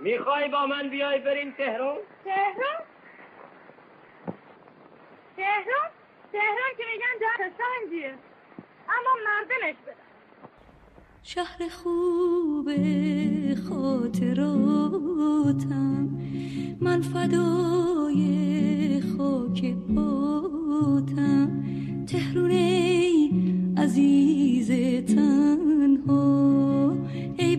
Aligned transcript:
می‌خوای 0.00 0.48
با 0.48 0.66
من 0.66 0.90
بیای 0.90 1.18
بریم 1.18 1.50
تهران؟ 1.50 1.96
تهران؟ 2.24 2.84
تهران؟ 5.36 5.90
تهران 6.32 6.72
که 6.76 6.84
میگن 6.92 7.16
جهر 7.20 7.50
سنگیه 7.58 8.14
اما 8.88 9.14
مردمش 9.26 9.76
بدن 9.86 9.94
شهر 11.22 11.68
خوب 11.68 12.70
خاطراتم 13.68 15.00
من 16.80 17.00
فدای 17.02 18.22
خاک 19.00 19.74
پاتم 19.94 21.64
تهرون 22.06 22.50
ای 22.50 23.30
عزیز 23.78 24.70
تنها 25.14 26.96
ای 27.38 27.56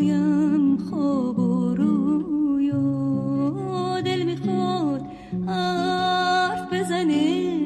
برایم 0.00 0.76
خواب 0.76 1.38
و 1.38 1.74
رویا 1.74 2.80
دل 4.00 4.22
می‌خواد 4.22 5.02
حرف 5.46 6.72
بزنه. 6.72 7.60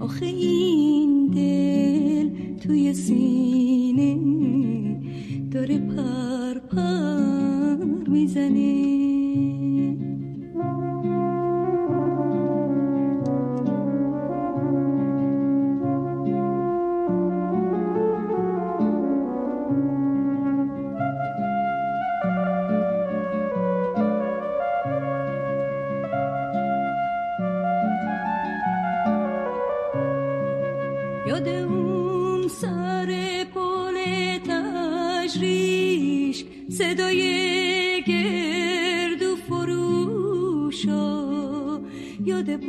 آخه 0.00 0.26
این 0.26 1.26
دل 1.26 2.30
توی 2.56 2.94
سینه 2.94 4.18
داره 5.50 5.78
پر 5.78 6.58
پر 6.58 8.10
می‌زنه. 8.10 8.95
یاد 42.48 42.64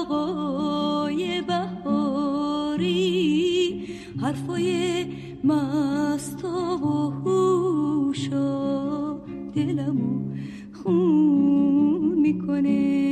باقای 0.00 1.42
بهاری 1.42 2.90
حرفای 4.20 5.06
مستا 5.44 6.76
و 6.76 7.10
هوشا 7.10 9.14
دلمو 9.54 10.20
خون 10.72 12.18
می‌کنه. 12.22 13.10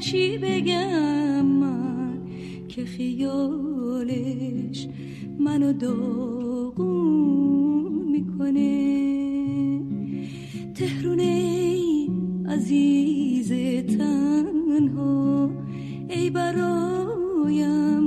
چی 0.00 0.38
بگم 0.38 1.44
من 1.44 2.18
که 2.68 2.84
خیالش 2.84 4.88
منو 5.38 5.72
داغون 5.72 7.12
می‌کنه؟ 8.10 9.02
تهرون 10.74 11.20
ای 11.20 12.08
عزیز 12.48 13.52
تنها 14.72 15.50
ای 16.08 16.30
برایم 16.30 18.01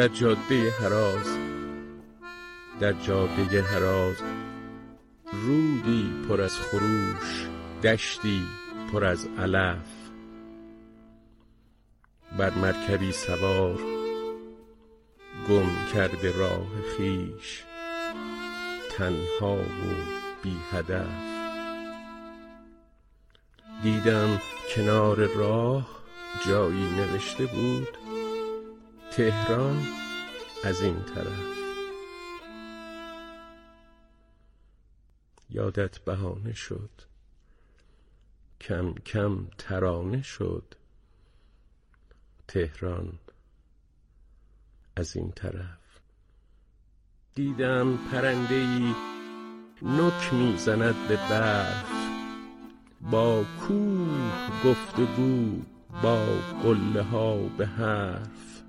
در 0.00 0.08
جاده 0.08 0.70
هراز 0.80 1.38
در 2.80 2.92
جاده 2.92 3.62
هراز 3.62 4.16
رودی 5.32 6.12
پر 6.28 6.40
از 6.40 6.52
خروش 6.52 7.48
دشتی 7.82 8.42
پر 8.92 9.04
از 9.04 9.26
علف. 9.38 9.86
بر 12.38 12.50
مرکبی 12.50 13.12
سوار 13.12 13.78
گم 15.48 15.70
کرده 15.94 16.38
راه 16.38 16.68
خیش 16.96 17.64
تنها 18.90 19.56
و 19.56 19.94
بی 20.42 20.56
هدف. 20.72 21.06
دیدم 23.82 24.40
کنار 24.74 25.16
راه 25.16 25.88
جایی 26.46 26.90
نوشته 26.90 27.46
بود 27.46 27.99
تهران 29.10 29.86
از 30.64 30.82
این 30.82 31.02
طرف. 31.02 31.58
یادت 35.50 35.98
بهانه 35.98 36.52
شد. 36.52 36.90
کم 38.60 38.94
کم 38.94 39.46
ترانه 39.58 40.22
شد. 40.22 40.74
تهران 42.48 43.18
از 44.96 45.16
این 45.16 45.32
طرف. 45.32 46.00
دیدم 47.34 47.98
پرنده 48.12 48.54
ای 48.54 48.94
نک 49.82 50.34
می‌زند 50.34 51.08
به 51.08 51.16
برف. 51.16 51.90
با 53.10 53.44
کوه 53.60 54.08
گفتگو 54.64 55.62
با 56.02 56.24
قله 56.62 57.02
ها 57.02 57.36
به 57.36 57.66
حرف. 57.66 58.59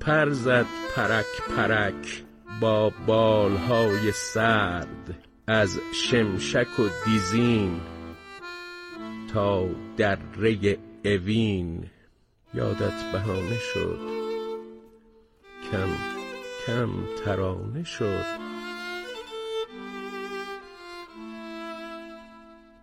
پر 0.00 0.30
زد 0.30 0.66
پرک 0.96 1.26
پرک 1.56 2.24
با 2.60 2.92
بالهای 3.06 4.12
سرد 4.12 5.24
از 5.46 5.80
شمشک 5.94 6.80
و 6.80 6.88
دیزین 7.04 7.80
تا 9.32 9.68
دره 9.96 10.78
اوین. 11.04 11.90
یادت 12.54 13.12
بهانه 13.12 13.58
شد. 13.58 14.00
کم 15.72 15.88
کم 16.66 16.90
ترانه 17.24 17.84
شد. 17.84 18.24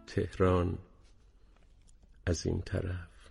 تهران 0.07 0.77
از 2.25 2.45
این 2.45 2.61
طرف. 2.61 3.29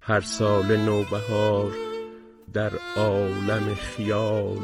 هر 0.00 0.20
سال 0.20 0.76
نوبهار 0.76 1.91
در 2.52 2.72
عالم 2.96 3.74
خیال 3.74 4.58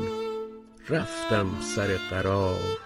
رفتم 0.89 1.61
سر 1.61 1.97
قرار. 2.11 2.79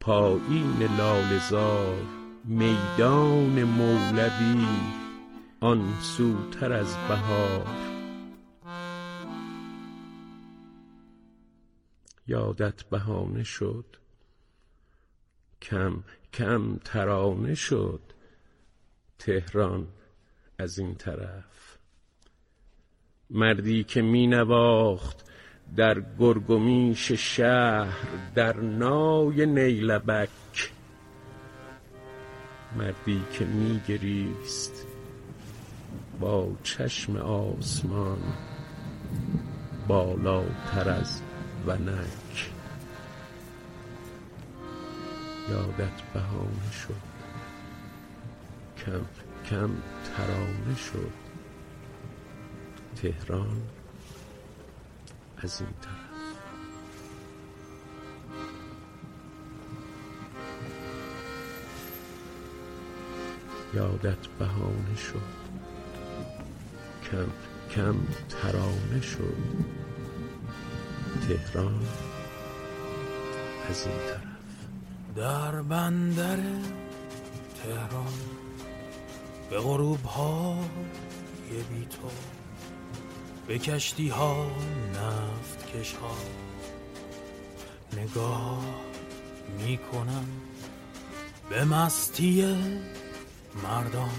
پایین 0.00 0.82
لالزار 0.98 2.02
میدان 2.44 3.64
مولوی 3.64 4.66
آن 5.60 5.94
سوتر 6.00 6.72
از 6.72 6.96
بهار. 7.08 7.66
یادت 12.26 12.82
بهانه 12.82 13.44
شد 13.44 13.96
کم 15.62 16.04
کم 16.32 16.76
ترانه 16.76 17.54
شد 17.54 18.00
تهران. 19.18 19.88
از 20.58 20.78
این 20.78 20.94
طرف. 20.94 21.78
مردی 23.30 23.84
که 23.84 24.02
می 24.02 24.26
نواخت 24.26 25.24
در 25.76 26.02
گرگومیش 26.18 27.12
شهر 27.12 28.08
در 28.34 28.56
نای 28.56 29.46
نیلبک. 29.46 30.72
مردی 32.76 33.22
که 33.32 33.44
می 33.44 33.80
گریست 33.88 34.86
با 36.20 36.48
چشم 36.62 37.16
آسمان 37.16 38.18
بالاتر 39.88 40.90
از 40.90 41.22
ونک. 41.66 42.50
یادت 45.50 46.02
بهانه 46.14 46.72
شد. 46.72 47.12
کم. 48.86 49.21
کم 49.52 49.70
ترانه 50.16 50.76
شد. 50.76 51.12
تهران 52.96 53.62
از 55.38 55.60
این 55.60 55.70
طرف. 55.82 56.32
یادت 63.74 64.26
بهانه 64.38 64.96
شد. 64.96 65.22
کم 67.10 67.26
کم 67.70 67.96
ترانه 68.28 69.00
شد. 69.00 69.36
تهران 71.28 71.80
از 73.70 73.86
این 73.86 73.98
طرف. 73.98 74.22
در 75.16 75.62
بندر 75.62 76.38
تهران. 77.62 78.41
به 79.52 79.60
غروب 79.60 80.04
ها 80.04 80.56
بی 81.48 81.86
تو 81.86 82.08
به 83.46 83.58
کشتی 83.58 84.08
ها 84.08 84.46
نفت 84.94 85.72
کش 85.72 85.94
ها 85.94 86.16
نگاه 87.92 88.64
می 89.58 89.78
کنم 89.78 90.26
به 91.50 91.64
مستی 91.64 92.56
مردان 93.64 94.18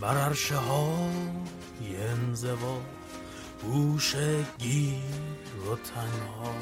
بر 0.00 0.16
عرشه 0.16 0.56
ها 0.56 1.10
انزوا 1.96 2.80
گوش 3.62 4.16
گیر 4.58 4.96
و 5.70 5.76
تنها. 5.76 6.54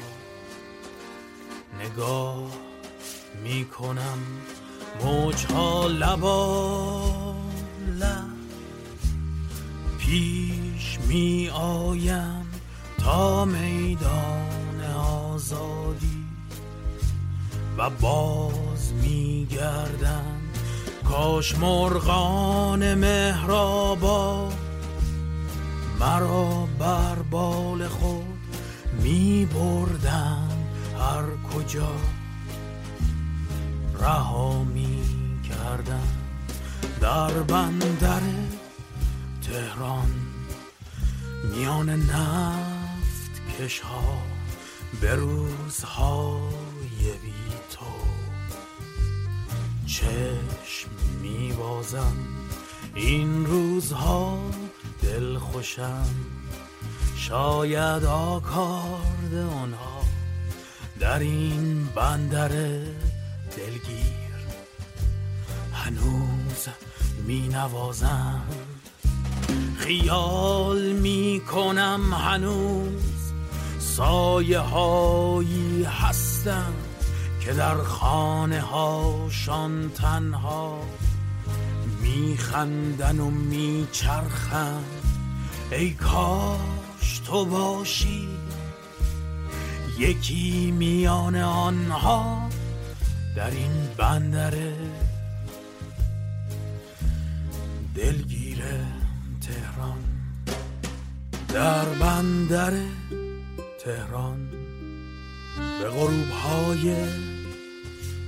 نگاه 1.79 2.51
می 3.43 3.65
کنم 3.65 4.17
موجها 5.03 5.87
لبا 5.87 7.30
پیش 10.11 10.99
می 11.07 11.49
آیم 11.53 12.45
تا 12.97 13.45
میدان 13.45 14.81
آزادی 14.97 16.25
و 17.77 17.89
باز 17.89 18.93
می 19.01 19.47
گردم 19.49 20.41
کاش 21.03 21.55
مرغان 21.55 22.93
مهرابا 22.93 24.49
مرا 25.99 26.67
بر 26.79 27.15
بال 27.15 27.87
خود 27.87 28.55
می 29.03 29.45
بردن 29.45 30.49
هر 30.99 31.55
کجا. 31.55 31.91
رها 33.99 34.63
می 34.63 35.01
کردن 35.49 36.07
در 37.01 37.31
بندر 37.31 38.21
تهران 39.51 40.11
میان 41.43 41.89
نفت 41.89 43.41
کش 43.59 43.79
ها 43.79 44.21
به 45.01 45.15
روزهای 45.15 46.51
بی 47.23 47.33
تو. 47.71 47.85
چشم 49.85 50.89
می 51.21 51.53
بازم 51.53 52.17
این 52.95 53.45
روزها 53.45 54.39
دل 55.01 55.37
خوشم 55.37 56.15
شاید 57.15 58.05
آکارد 58.05 59.33
آنها 59.33 60.01
در 60.99 61.19
این 61.19 61.85
بندر 61.85 62.49
دلگیر. 63.57 64.21
هنوز 65.73 66.67
می 67.27 67.47
نوازم 67.47 68.70
خیال 69.77 70.91
می 70.91 71.41
کنم 71.51 72.13
هنوز 72.13 73.33
سایه 73.79 74.59
هایی 74.59 75.83
هستم 75.83 76.73
که 77.41 77.53
در 77.53 77.77
خانه 77.77 78.61
هاشان 78.61 79.89
تنها 79.89 80.79
میخندن 82.01 83.19
و 83.19 83.29
میچرخن. 83.29 84.83
ای 85.71 85.89
کاش 85.89 87.19
تو 87.25 87.45
باشی 87.45 88.27
یکی 89.99 90.71
میان 90.71 91.35
آنها 91.35 92.49
در 93.35 93.51
این 93.51 93.71
بندر 93.97 94.53
دلگیر. 97.95 98.40
در 101.53 101.85
بندر 101.85 102.73
تهران 103.85 104.49
به 105.81 105.89
غروب 105.89 106.29
های 106.29 106.95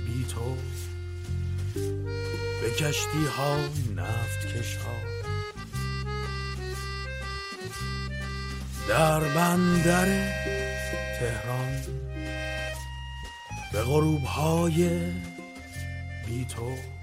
بی 0.06 0.26
تو 0.28 0.56
به 2.62 2.70
کشتی 2.70 3.24
ها 3.36 3.56
نفت 3.96 4.46
کش 4.46 4.76
ها 4.76 4.94
در 8.88 9.20
بندر 9.20 10.06
تهران 11.20 11.80
به 13.72 13.82
غروب 13.82 14.22
های 14.22 14.88
بی 16.26 16.44
تو. 16.44 16.93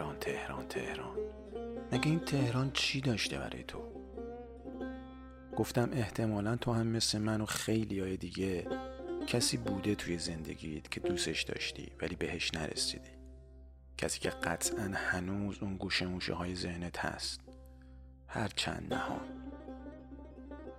تهران 0.00 0.18
تهران 0.18 0.68
تهران. 0.68 1.16
مگه 1.92 2.06
این 2.06 2.20
تهران 2.20 2.70
چی 2.70 3.00
داشته 3.00 3.38
برای 3.38 3.62
تو؟ 3.62 3.78
گفتم 5.56 5.90
احتمالا 5.92 6.56
تو 6.56 6.72
هم 6.72 6.86
مثل 6.86 7.18
من 7.18 7.40
و 7.40 7.46
خیلی 7.46 8.00
های 8.00 8.16
دیگه 8.16 8.66
کسی 9.26 9.56
بوده 9.56 9.94
توی 9.94 10.18
زندگیت 10.18 10.90
که 10.90 11.00
دوستش 11.00 11.42
داشتی 11.42 11.92
ولی 12.02 12.16
بهش 12.16 12.54
نرسیدی. 12.54 13.10
کسی 13.98 14.20
که 14.20 14.30
قطعا 14.30 14.90
هنوز 14.94 15.58
اون 15.62 15.76
گوشه 15.76 16.06
موشه 16.06 16.34
های 16.34 16.54
ذهنت 16.54 16.98
هست. 16.98 17.40
هر 18.28 18.48
چند 18.48 18.94
نهان. 18.94 19.20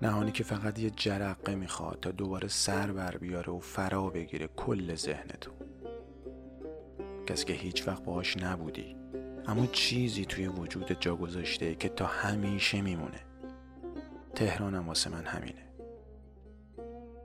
نهانی 0.01 0.31
که 0.31 0.43
فقط 0.43 0.79
یه 0.79 0.89
جرقه 0.89 1.55
می‌خواد 1.55 1.99
تا 2.01 2.11
دوباره 2.11 2.47
سر 2.47 2.91
بر 2.91 3.17
بیاره 3.17 3.53
و 3.53 3.59
فرا 3.59 4.09
بگیره 4.09 4.47
کل 4.47 4.95
ذهنتو. 4.95 5.51
کسی 7.27 7.45
که 7.45 7.53
هیچ 7.53 7.87
وقت 7.87 8.03
باهاش 8.03 8.37
نبودی. 8.37 9.00
اما 9.47 9.65
چیزی 9.65 10.25
توی 10.25 10.47
وجود 10.47 10.99
جا 10.99 11.15
گذاشته 11.15 11.75
که 11.75 11.89
تا 11.89 12.05
همیشه 12.05 12.81
میمونه. 12.81 13.19
تهرانم 14.35 14.87
واسه 14.87 15.09
من 15.09 15.25
همینه. 15.25 15.71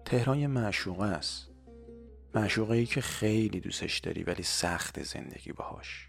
تهران 0.04 0.38
یه 0.38 0.46
معشوقه 0.46 1.04
است. 1.04 1.50
معشوقه 2.34 2.74
ای 2.74 2.86
که 2.86 3.00
خیلی 3.00 3.60
دوستش 3.60 3.98
داری 3.98 4.22
ولی 4.22 4.42
سخت 4.42 5.02
زندگی 5.02 5.52
باهاش. 5.52 6.08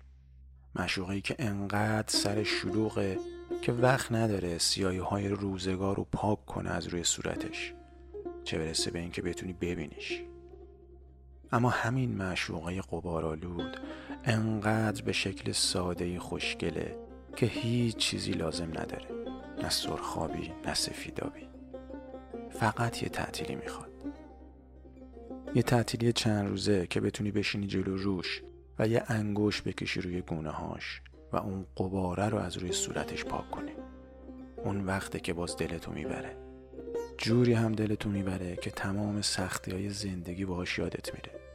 معشوقه 0.76 1.14
ای 1.14 1.22
که 1.22 1.36
انقدر 1.40 2.08
سر 2.08 2.44
شلوغه 2.44 3.20
که 3.62 3.72
وقت 3.72 4.12
نداره 4.12 4.58
سیاهی 4.58 4.98
های 4.98 5.30
روزگار 5.30 5.96
رو 5.96 6.08
پاک 6.12 6.46
کنه 6.46 6.70
از 6.70 6.88
روی 6.88 7.04
صورتش. 7.04 7.74
چه 8.44 8.58
برسه 8.58 8.92
به 8.92 9.00
اینکه 9.00 9.22
بتونی 9.22 9.54
ببینیش. 9.54 10.22
اما 11.52 11.70
همین 11.70 12.12
معشوقه 12.12 12.82
قبارالود 12.82 13.78
انقدر 14.30 15.02
به 15.04 15.12
شکل 15.12 15.52
ساده 15.52 16.20
خوشگله 16.20 16.96
که 17.36 17.46
هیچ 17.46 17.98
چیزی 17.98 18.32
لازم 18.32 18.70
نداره. 18.70 19.08
نه 19.64 19.70
سرخابی 19.70 20.52
نه 20.66 20.74
سفیدابی. 20.74 21.48
فقط 22.50 23.04
یه 23.04 23.10
تعطیلی 23.10 23.56
می‌خواد. 23.56 23.92
یه 25.56 25.62
تعطیلی 25.62 26.14
چند 26.14 26.48
روزه 26.48 26.88
که 26.88 27.02
بتونی 27.02 27.32
بشینی 27.32 27.68
جلو 27.68 27.98
روش 27.98 28.44
و 28.80 28.88
یه 28.88 29.04
انگوش 29.08 29.62
بکشی 29.62 30.02
روی 30.02 30.22
گونه 30.22 30.50
هاش 30.50 31.02
و 31.34 31.38
اون 31.38 31.66
قباره 31.78 32.30
رو 32.30 32.38
از 32.38 32.58
روی 32.58 32.72
صورتش 32.72 33.26
پاک 33.26 33.52
کنی. 33.52 33.72
اون 34.58 34.86
وقته 34.86 35.20
که 35.20 35.34
باز 35.34 35.58
دلتو 35.58 35.92
می‌بره. 35.92 36.38
جوری 37.18 37.54
هم 37.54 37.72
دلتو 37.72 38.10
می‌بره 38.10 38.56
که 38.56 38.72
تمام 38.72 39.22
سختی 39.22 39.72
های 39.72 39.90
زندگی 39.90 40.46
باهاش 40.46 40.80
یادت 40.80 41.14
میره. 41.14 41.47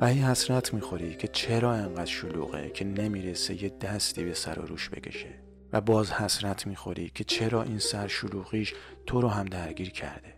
و 0.00 0.06
هی 0.06 0.20
حسرت 0.20 0.74
می‌خوری 0.74 1.14
که 1.14 1.28
چرا 1.28 1.74
انقدر 1.74 2.04
شلوغه 2.04 2.70
که 2.70 2.84
نمی‌رسه 2.84 3.62
یه 3.62 3.68
دستی 3.68 4.24
به 4.24 4.34
سر 4.34 4.58
و 4.58 4.66
روش 4.66 4.90
بکشه. 4.90 5.28
و 5.72 5.80
باز 5.80 6.12
حسرت 6.12 6.66
می‌خوری 6.66 7.10
که 7.14 7.24
چرا 7.24 7.62
این 7.62 7.78
سر 7.78 8.08
شلوغیش 8.08 8.74
تو 9.06 9.20
رو 9.20 9.28
هم 9.28 9.44
درگیر 9.46 9.90
کرده. 9.90 10.34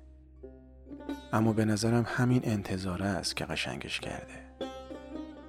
اما 1.32 1.52
به 1.52 1.64
نظرم 1.64 2.04
همین 2.08 2.40
انتظاره 2.44 3.06
است 3.06 3.36
که 3.36 3.44
قشنگش 3.44 4.00
کرده. 4.00 4.44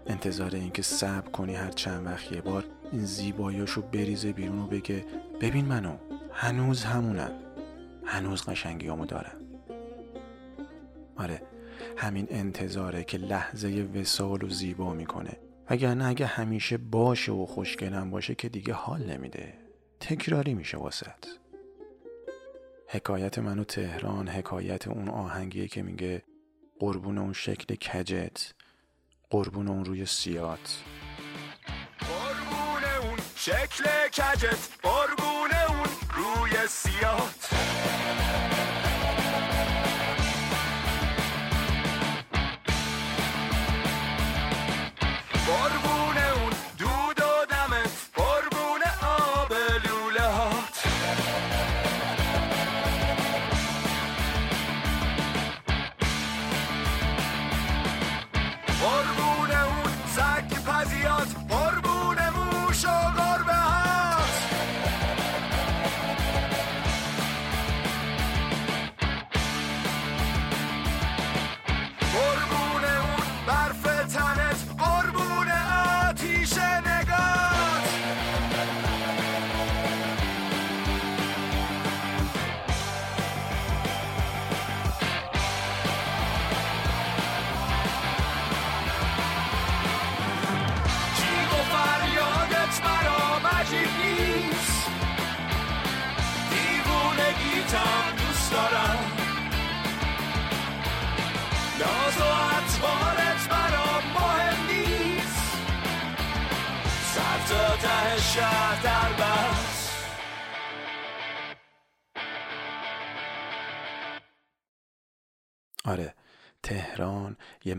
انتظار 0.07 0.55
اینکه 0.55 0.81
صبر 0.81 1.29
کنی 1.29 1.55
هر 1.55 1.71
چند 1.71 2.05
وقت 2.05 2.31
یه 2.31 2.41
بار 2.41 2.63
این 2.91 3.05
زیباییاشو 3.05 3.81
بریزه 3.81 4.33
بیرون 4.33 4.59
و 4.59 4.67
بگه 4.67 5.05
ببین 5.41 5.65
منو 5.65 5.97
هنوز 6.31 6.83
همونم. 6.83 7.31
هنوز 8.05 8.43
قشنگیامو 8.43 9.05
دارم. 9.05 9.37
آره 11.15 11.41
همین 11.97 12.27
انتظاره 12.29 13.03
که 13.03 13.17
لحظه 13.17 13.89
وسال 13.95 14.43
و 14.43 14.49
زیبا 14.49 14.93
می‌کنه. 14.93 15.37
وگرنه 15.69 16.05
اگه 16.05 16.25
همیشه 16.25 16.77
باشه 16.77 17.31
و 17.31 17.45
خوشگلم 17.45 18.11
باشه 18.11 18.35
که 18.35 18.49
دیگه 18.49 18.73
حال 18.73 19.03
نمیده. 19.03 19.53
تکراری 19.99 20.53
میشه 20.53 20.77
واسط 20.77 21.25
حکایت 22.87 23.39
منو 23.39 23.63
تهران 23.63 24.27
حکایت 24.27 24.87
اون 24.87 25.09
آهنگیه 25.09 25.67
که 25.67 25.83
میگه 25.83 26.23
قربون 26.79 27.17
اون 27.17 27.33
شکل 27.33 27.75
کجت 27.75 28.53
قربون 29.29 29.67
اون 29.67 29.85
روی 29.85 30.05
سیات. 30.05 30.83
قربون 31.99 33.09
اون 33.09 33.19
شکل 33.35 33.83
کجت 34.07 34.69
قربون 34.83 35.51
اون 35.69 35.87
روی 36.15 36.67
سیات. 36.67 37.49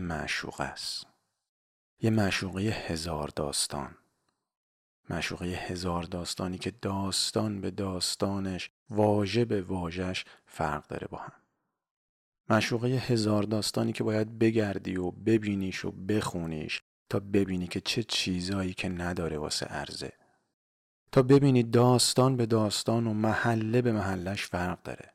تهران 0.07 0.19
یه 0.19 0.21
معشوق 0.21 0.61
است. 0.61 1.05
یه 2.01 2.09
معشوقه 2.09 2.61
هزار 2.61 3.27
داستان. 3.27 3.97
معشوقه 5.09 5.45
هزار 5.45 6.03
داستانی 6.03 6.57
که 6.57 6.71
داستان 6.71 7.61
به 7.61 7.71
داستانش 7.71 8.69
واژه 8.89 9.45
به 9.45 9.61
واژش 9.61 10.25
فرق 10.45 10.87
داره 10.87 11.07
با 11.07 11.17
هم. 11.17 11.33
معشوقه 12.49 12.87
هزار 12.87 13.43
داستانی 13.43 13.93
که 13.93 14.03
باید 14.03 14.39
بگردی 14.39 14.97
و 14.97 15.11
ببینیش 15.11 15.85
و 15.85 15.91
بخونیش 15.91 16.81
تا 17.09 17.19
ببینی 17.19 17.67
که 17.67 17.81
چه 17.81 18.03
چیزایی 18.03 18.73
که 18.73 18.89
نداره 18.89 19.37
واسه 19.37 19.65
عرضه. 19.65 20.13
تا 21.11 21.21
ببینی 21.21 21.63
داستان 21.63 22.37
به 22.37 22.45
داستان 22.45 23.07
و 23.07 23.13
محله 23.13 23.81
به 23.81 23.91
محلش 23.91 24.45
فرق 24.45 24.83
داره. 24.83 25.13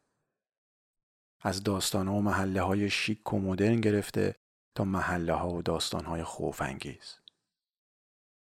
از 1.40 1.62
داستان 1.62 2.08
و 2.08 2.20
محله 2.20 2.62
های 2.62 2.90
شیک 2.90 3.32
و 3.32 3.38
مدرن 3.38 3.80
گرفته 3.80 4.41
تا 4.74 4.84
محله 4.84 5.32
ها 5.32 5.50
و 5.50 5.62
داستان 5.62 6.04
های 6.04 6.24
خوف 6.24 6.62
انگیز. 6.62 7.18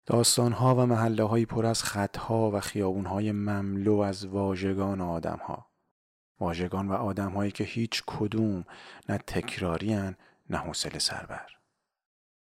داستان 0.06 0.52
ها 0.52 0.76
و 0.76 0.86
محله 0.86 1.24
های 1.24 1.46
پر 1.46 1.66
از 1.66 1.84
خط 1.84 2.18
ها 2.18 2.52
و 2.52 2.60
خیابون 2.60 3.06
های 3.06 3.32
مملو 3.32 4.00
از 4.00 4.26
واژگان 4.26 5.02
آدم 5.02 5.40
ها. 5.46 5.66
واژگان 6.40 6.88
و 6.88 6.94
آدم 6.94 7.32
هایی 7.32 7.52
که 7.52 7.64
هیچ 7.64 8.04
کدوم 8.08 8.66
نه 9.10 9.18
تکراری 9.18 9.96
نه 10.50 10.58
حوصله 10.58 11.00
سربر. 11.00 11.48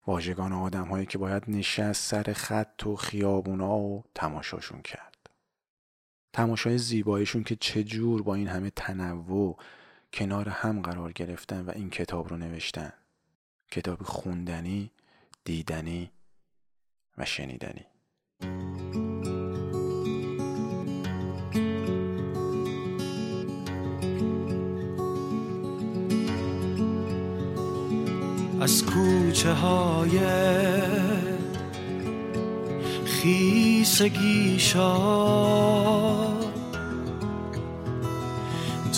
واژگان 0.07 0.53
آدم 0.53 0.87
هایی 0.87 1.05
که 1.05 1.17
باید 1.17 1.43
نشست 1.47 2.09
سر 2.09 2.33
خط 2.33 2.87
و 2.87 2.95
خیابونا 2.95 3.77
و 3.77 4.03
تماشاشون 4.15 4.81
کرد. 4.81 5.29
تماشای 6.33 6.77
زیباییشون 6.77 7.43
که 7.43 7.55
چجور 7.55 8.23
با 8.23 8.35
این 8.35 8.47
همه 8.47 8.69
تنوع 8.69 9.57
کنار 10.13 10.49
هم 10.49 10.81
قرار 10.81 11.11
گرفتن 11.11 11.65
و 11.65 11.71
این 11.75 11.89
کتاب 11.89 12.27
رو 12.27 12.37
نوشتن 12.37 12.93
کتاب 13.73 14.03
خوندنی، 14.03 14.91
دیدنی 15.43 16.11
و 17.17 17.25
شنیدنی. 17.25 17.85
از 28.61 28.85
کوچه 28.85 29.53
های 29.53 30.19
خیسگیشا 33.05 34.93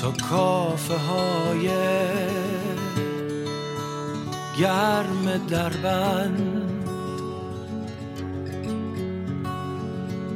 تا 0.02 0.12
کافه 0.30 0.98
های 0.98 1.70
گرم 4.60 5.38
دربند. 5.50 6.62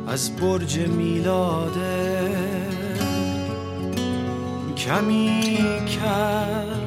از 0.07 0.35
برج 0.35 0.79
میلاده 0.79 2.29
کمی 4.77 5.55
کج. 5.85 6.79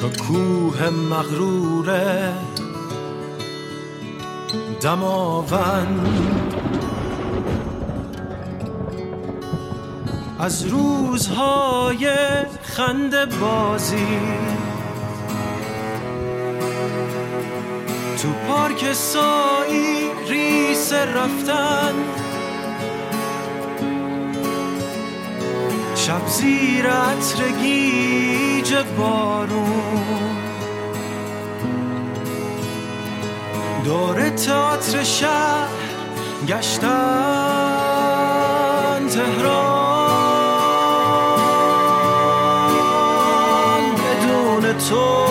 تا 0.00 0.08
کوه 0.08 0.90
مغروره 0.90 2.32
دماوند 4.80 6.46
از 10.38 10.66
روزهای 10.66 12.08
خنده 12.62 13.26
بازی. 13.26 14.06
تو 18.22 18.28
پارک 18.48 18.92
سایی 18.92 20.10
ریس 20.28 20.92
رفتن. 20.92 21.94
شب 25.94 26.26
زیر 26.26 26.86
عطر 26.86 27.48
گیج 27.62 28.74
بارون. 28.98 30.36
دور 33.84 34.28
تئاتر 34.28 35.02
شهر 35.02 35.68
گشتن 36.48 36.86
تهران. 39.08 39.65
بدون 44.90 45.25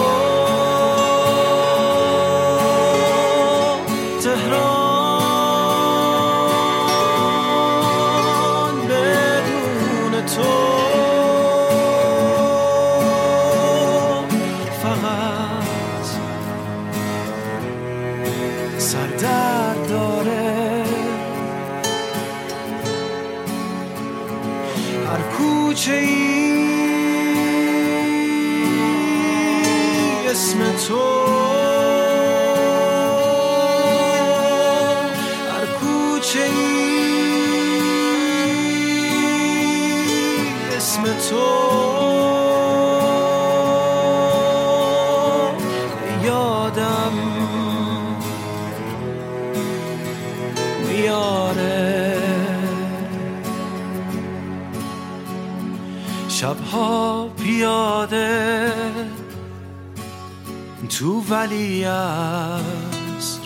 ولی 61.29 61.86
است. 61.86 63.41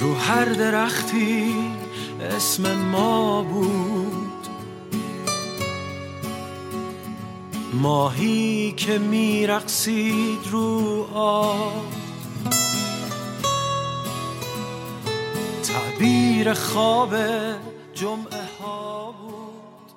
رو 0.00 0.14
هر 0.14 0.44
درختی 0.44 1.54
اسم 2.20 2.76
ما 2.76 3.42
بود. 3.42 4.48
ماهی 7.72 8.72
که 8.72 8.98
میرقصید 8.98 10.46
رو 10.50 11.02
آب. 11.14 11.84
تعبیر 15.62 16.54
خواب 16.54 17.14
جمعه 17.94 18.44
ها 18.60 19.12
بود. 19.12 19.92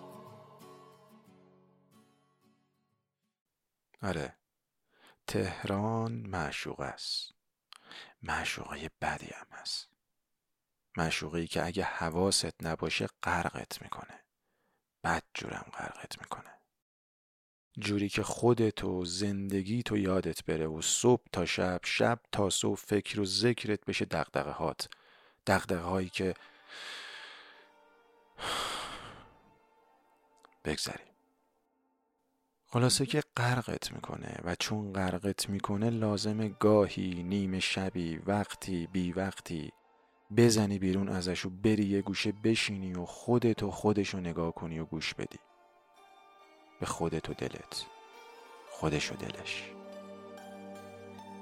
آره. 4.04 4.39
تهران 5.30 6.12
معشوق 6.12 6.80
است. 6.80 7.34
معشوقه 8.24 8.92
بدی 9.02 9.30
هم 9.34 9.48
هست. 9.52 9.90
معشوقی 10.98 11.48
که 11.48 11.66
اگه 11.66 11.84
حواست 11.84 12.64
نباشه 12.64 13.08
غرقت 13.24 13.82
می‌کنه. 13.82 14.24
بد 15.04 15.24
جورم 15.34 15.72
غرقت 15.74 16.22
می‌کنه. 16.22 16.60
جوری 17.80 18.10
که 18.10 18.24
خودت 18.24 18.84
و 18.84 19.06
زندگی 19.06 19.84
تو 19.84 19.98
یادت 19.98 20.46
بره 20.46 20.68
و 20.68 20.82
صبح 20.82 21.24
تا 21.32 21.46
شب 21.46 21.80
شب 21.84 22.20
تا 22.32 22.50
صبح 22.50 22.78
فکر 22.78 23.20
و 23.20 23.26
ذکرت 23.26 23.86
بشه 23.86 24.06
دقدقه 24.06 24.52
هات 24.52 24.90
دقدقه 25.48 25.82
هایی 25.82 26.10
که 26.10 26.34
بگذریم. 30.66 31.09
خلاصه 32.72 33.06
که 33.06 33.22
غرقت 33.38 33.92
می‌کنه 33.92 34.36
و 34.44 34.56
چون 34.60 34.94
غرقت 34.94 35.50
می‌کنه 35.50 35.90
لازم 35.90 36.48
گاهی 36.48 37.24
نیمه 37.24 37.60
شبی 37.60 38.18
وقتی 38.26 38.88
بی 38.88 39.12
وقتی 39.12 39.72
بزنی 40.38 40.80
بیرون 40.80 41.10
ازش 41.10 41.46
و 41.46 41.50
بری 41.50 41.86
یه 41.86 42.02
گوشه 42.02 42.32
بشینی 42.32 42.94
و 42.94 43.06
خودت 43.06 43.64
و 43.64 43.72
خودش 43.72 44.10
رو 44.10 44.20
نگاه 44.20 44.52
کنی 44.52 44.80
و 44.80 44.86
گوش 44.86 45.14
بدی. 45.14 45.40
به 46.80 46.86
خودت 46.86 47.30
و 47.30 47.34
دلت. 47.34 47.86
خودش 48.70 49.12
و 49.12 49.16
دلش. 49.16 49.72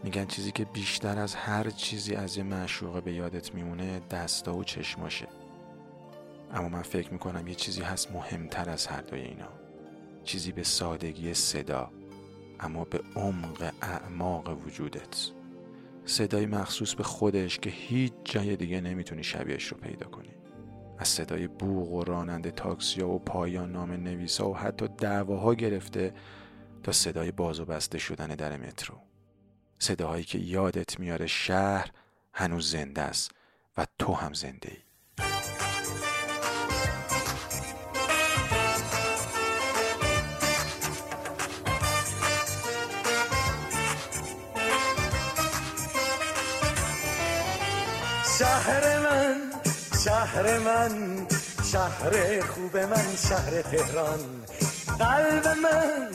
میگن 0.03 0.25
چیزی 0.25 0.51
که 0.51 0.65
بیشتر 0.65 1.19
از 1.19 1.35
هر 1.35 1.69
چیزی 1.69 2.15
از 2.15 2.37
یه 2.37 2.43
معشوقه 2.43 3.01
به 3.01 3.13
یادت 3.13 3.53
میمونه 3.53 3.99
دستا 3.99 4.55
و 4.55 4.63
چشماشه. 4.63 5.27
اما 6.53 6.69
من 6.69 6.81
فکر 6.81 7.13
می‌کنم 7.13 7.47
یه 7.47 7.55
چیزی 7.55 7.81
هست 7.81 8.11
مهمتر 8.11 8.69
از 8.69 8.87
هر 8.87 9.01
دوی 9.01 9.21
اینا. 9.21 9.66
چیزی 10.27 10.51
به 10.51 10.63
سادگی 10.63 11.33
صدا 11.33 11.91
اما 12.59 12.83
به 12.83 13.01
عمق 13.15 13.73
اعماق 13.81 14.65
وجودت. 14.65 15.31
صدای 16.05 16.45
مخصوص 16.45 16.95
به 16.95 17.03
خودش 17.03 17.59
که 17.59 17.69
هیچ 17.69 18.13
جای 18.23 18.55
دیگه 18.55 18.81
نمی‌تونی 18.81 19.23
شبیهش 19.23 19.67
رو 19.67 19.77
پیدا 19.77 20.07
کنی. 20.07 20.29
از 20.97 21.07
صدای 21.07 21.47
بوغ 21.47 21.91
و 21.91 22.03
راننده 22.03 22.51
تاکسیا 22.51 23.09
و 23.09 23.19
پایان 23.19 23.71
نام 23.71 23.91
نویسا 23.91 24.49
و 24.49 24.57
حتی 24.57 24.87
دعواها 24.87 25.53
گرفته 25.53 26.13
تا 26.83 26.91
صدای 26.91 27.31
باز 27.31 27.59
و 27.59 27.65
بسته 27.65 27.97
شدن 27.97 28.27
در 28.27 28.57
مترو. 28.57 28.95
صداهایی 29.79 30.23
که 30.23 30.37
یادت 30.37 30.99
میاره 30.99 31.27
شهر 31.27 31.91
هنوز 32.33 32.71
زنده 32.71 33.01
است 33.01 33.31
و 33.77 33.85
تو 33.99 34.13
هم 34.13 34.33
زنده 34.33 34.71
ای. 34.71 34.86
شهر 50.07 50.59
من 50.59 51.27
شهر 51.71 52.41
خوب 52.41 52.77
من 52.77 53.15
شهر 53.29 53.61
تهران. 53.61 54.19
قلب 54.99 55.47
من 55.47 56.09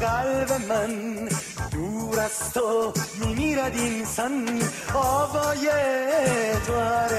قلب 0.00 0.52
من 0.68 1.28
دور 1.72 2.20
از 2.20 2.52
تو 2.54 2.92
میمیرد 3.20 3.74
اینسان 3.74 4.62
آوای 4.94 5.68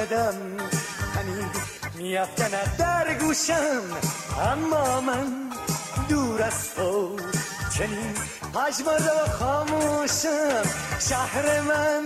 دم 0.10 0.36
هنی 1.16 1.46
میافکند 1.96 2.76
در 2.78 3.13
گوشم. 3.13 3.82
اما 4.52 5.02
من 5.02 5.50
دور 6.10 6.44
از 6.44 6.74
تو 6.76 7.20
چنین 7.78 8.13
و 8.54 9.30
خاموشم. 9.40 10.63
شهر 11.00 11.62
من 11.62 12.04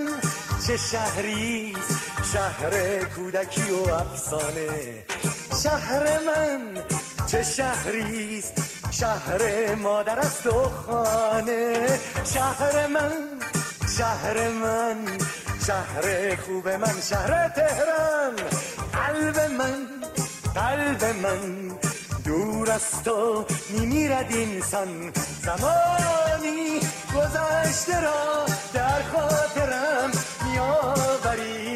چه 0.68 0.78
شهریست 0.78 2.11
شهر 2.34 3.04
کودکی 3.16 3.72
و 3.72 3.94
افسانه. 3.94 5.04
شهر 5.64 6.04
من 6.04 6.84
چه 7.28 7.44
شهریست 7.44 8.54
شهر 8.92 9.76
مادر 9.76 10.20
است 10.20 10.48
و 10.48 10.64
خانه. 10.70 12.00
شهر 12.34 12.88
من 12.88 13.12
شهر 13.98 14.48
من 14.50 14.98
شهر 15.68 16.36
خوب 16.36 16.68
من 16.70 17.02
شهر 17.10 17.50
تهران. 17.50 18.36
قلب 18.94 19.40
من 19.40 19.88
قلب 20.56 21.04
من 21.04 21.72
دور 22.26 22.72
از 22.72 23.04
تو 23.04 23.46
میمیرد 23.70 24.28
اینسان 24.30 25.12
زمانی 25.44 26.80
گذشته 27.16 28.02
را 28.02 28.46
در 28.74 29.02
خاطرم 29.04 30.12
میآوری. 30.46 31.71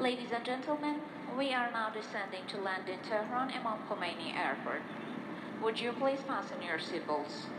Ladies 0.00 0.30
and 0.32 0.44
gentlemen, 0.44 1.00
we 1.36 1.52
are 1.52 1.72
now 1.72 1.90
descending 1.90 2.46
to 2.46 2.56
land 2.58 2.84
in 2.86 3.00
Tehran 3.02 3.50
Imam 3.50 3.78
Khomeini 3.90 4.30
Airport. 4.38 4.82
Would 5.60 5.80
you 5.80 5.90
please 5.90 6.20
fasten 6.20 6.62
your 6.62 6.78
seatbelts? 6.78 7.50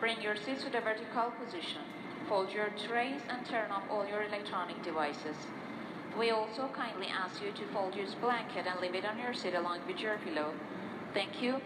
Bring 0.00 0.20
your 0.20 0.34
seats 0.34 0.64
to 0.64 0.70
the 0.70 0.80
vertical 0.80 1.30
position. 1.38 1.82
Fold 2.28 2.52
your 2.52 2.70
trays 2.88 3.20
and 3.30 3.46
turn 3.46 3.70
off 3.70 3.84
all 3.88 4.04
your 4.08 4.24
electronic 4.24 4.82
devices. 4.82 5.36
We 6.18 6.32
also 6.32 6.68
kindly 6.74 7.06
ask 7.14 7.40
you 7.40 7.52
to 7.52 7.72
fold 7.72 7.94
your 7.94 8.06
blanket 8.20 8.66
and 8.66 8.80
leave 8.80 8.96
it 8.96 9.04
on 9.06 9.16
your 9.16 9.32
seat 9.32 9.54
along 9.54 9.78
with 9.86 10.02
your 10.02 10.18
pillow. 10.18 10.50
Thank 11.14 11.40
you. 11.40 11.62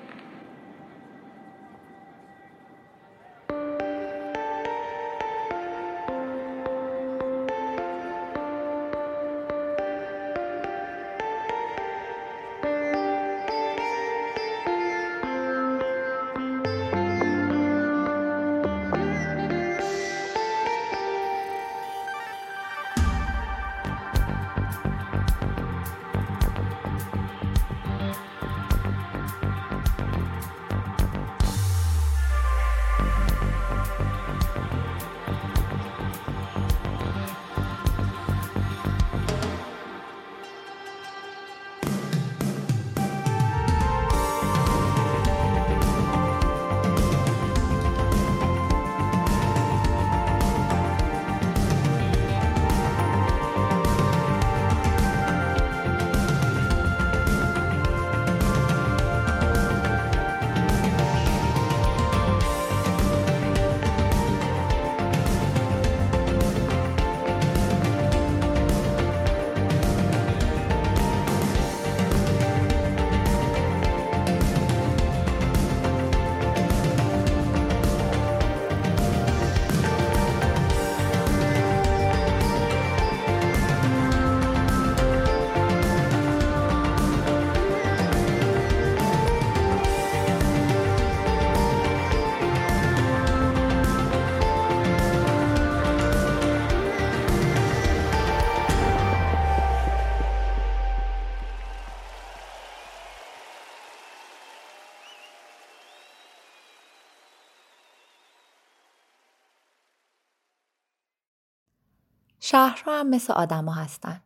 شهرها 112.58 113.00
هم 113.00 113.10
مثل 113.10 113.32
آدما 113.32 113.72
هستن. 113.72 114.20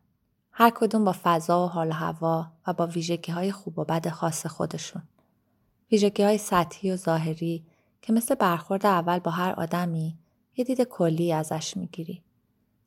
هر 0.51 0.71
کدوم 0.75 1.05
با 1.05 1.15
فضا 1.23 1.65
و 1.65 1.69
حال 1.69 1.89
و 1.89 1.93
هوا 1.93 2.47
و 2.67 2.73
با 2.73 2.87
ویژگی 2.87 3.31
های 3.31 3.51
خوب 3.51 3.79
و 3.79 3.83
بد 3.83 4.09
خاص 4.09 4.45
خودشون. 4.45 5.03
ویژگی 5.91 6.23
های 6.23 6.37
سطحی 6.37 6.91
و 6.91 6.95
ظاهری 6.95 7.65
که 8.01 8.13
مثل 8.13 8.35
برخورد 8.35 8.85
اول 8.85 9.19
با 9.19 9.31
هر 9.31 9.51
آدمی 9.51 10.17
یه 10.55 10.65
دید 10.65 10.81
کلی 10.81 11.33
ازش 11.33 11.77
می‌گیری. 11.77 12.23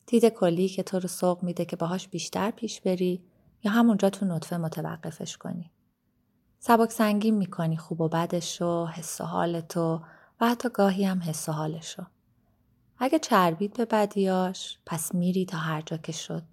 دید 0.05 0.25
کلی 0.25 0.69
که 0.69 0.83
تو 0.83 0.99
رو 0.99 1.07
سوق 1.07 1.43
میده 1.43 1.65
که 1.65 1.75
باهاش 1.75 2.07
بیشتر 2.07 2.51
پیش 2.51 2.81
بری 2.81 3.23
یا 3.63 3.71
همونجا 3.71 4.09
تو 4.09 4.25
نطفه 4.25 4.57
متوقفش 4.57 5.37
کنی. 5.37 5.71
سبک 6.59 6.91
سنگین 6.91 7.35
می‌کنی 7.35 7.77
خوب 7.77 8.01
و 8.01 8.09
بدشو، 8.09 8.85
حس 8.85 9.21
و 9.21 9.23
حالتو 9.23 10.01
و 10.41 10.49
حتی 10.49 10.69
گاهی 10.69 11.05
هم 11.05 11.21
حس 11.21 11.49
و 11.49 11.51
حالشو. 11.51 12.03
اگه 12.99 13.19
چربید 13.19 13.73
به 13.73 13.85
بدیاش 13.85 14.77
پس 14.85 15.15
میری 15.15 15.45
تا 15.45 15.57
هر 15.57 15.81
جا 15.81 15.97
که 15.97 16.11
شد 16.11 16.43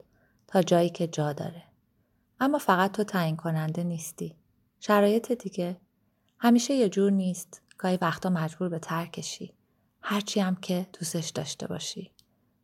تا 0.46 0.62
جایی 0.62 0.90
که 0.90 1.06
جا 1.06 1.32
داره. 1.32 1.62
اما 2.40 2.58
فقط 2.58 2.92
تو 2.92 3.04
تعیین 3.04 3.36
کننده 3.36 3.84
نیستی. 3.84 4.36
شرایط 4.80 5.32
دیگه 5.32 5.76
همیشه 6.38 6.74
یه 6.74 6.88
جور 6.88 7.10
نیست. 7.10 7.62
گاهی 7.78 7.98
وقتا 8.02 8.30
مجبور 8.30 8.68
به 8.68 8.78
ترکشی. 8.78 9.54
هرچی 10.00 10.40
هم 10.40 10.56
که 10.56 10.86
دوستش 10.92 11.30
داشته 11.30 11.66
باشی. 11.66 12.10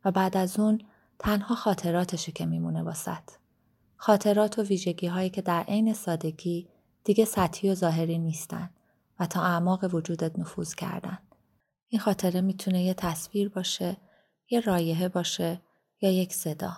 و 0.05 0.11
بعد 0.11 0.37
از 0.37 0.59
اون 0.59 0.81
تنها 1.19 1.55
خاطراتشه 1.55 2.31
که 2.31 2.45
میمونه 2.45 2.83
واسط. 2.83 3.31
خاطرات 3.97 4.59
و 4.59 4.61
ویژگی 4.61 5.07
هایی 5.07 5.29
که 5.29 5.41
در 5.41 5.63
عین 5.63 5.93
سادگی 5.93 6.67
دیگه 7.03 7.25
سطحی 7.25 7.69
و 7.69 7.75
ظاهری 7.75 8.17
نیستن 8.17 8.69
و 9.19 9.25
تا 9.25 9.41
اعماق 9.41 9.93
وجودت 9.95 10.39
نفوذ 10.39 10.75
کردن. 10.75 11.17
این 11.91 12.01
خاطره 12.01 12.41
می‌تونه 12.41 12.83
یه 12.83 12.93
تصویر 12.93 13.49
باشه، 13.49 13.97
یه 14.49 14.59
رایحه 14.59 15.09
باشه 15.09 15.61
یا 16.01 16.11
یک 16.11 16.33
صدا. 16.33 16.73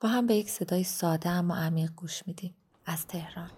با 0.00 0.08
هم 0.08 0.26
به 0.26 0.34
یک 0.34 0.50
صدای 0.50 0.84
ساده 0.84 1.28
اما 1.28 1.56
عمیق 1.56 1.90
گوش 1.90 2.26
میدیم 2.26 2.54
از 2.86 3.06
تهران. 3.06 3.50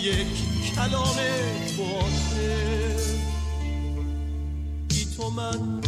یک 0.04 0.28
کلام 0.76 1.16
باطل. 1.78 3.04
بی 4.88 5.06
تو 5.18 5.30
من 5.30 5.82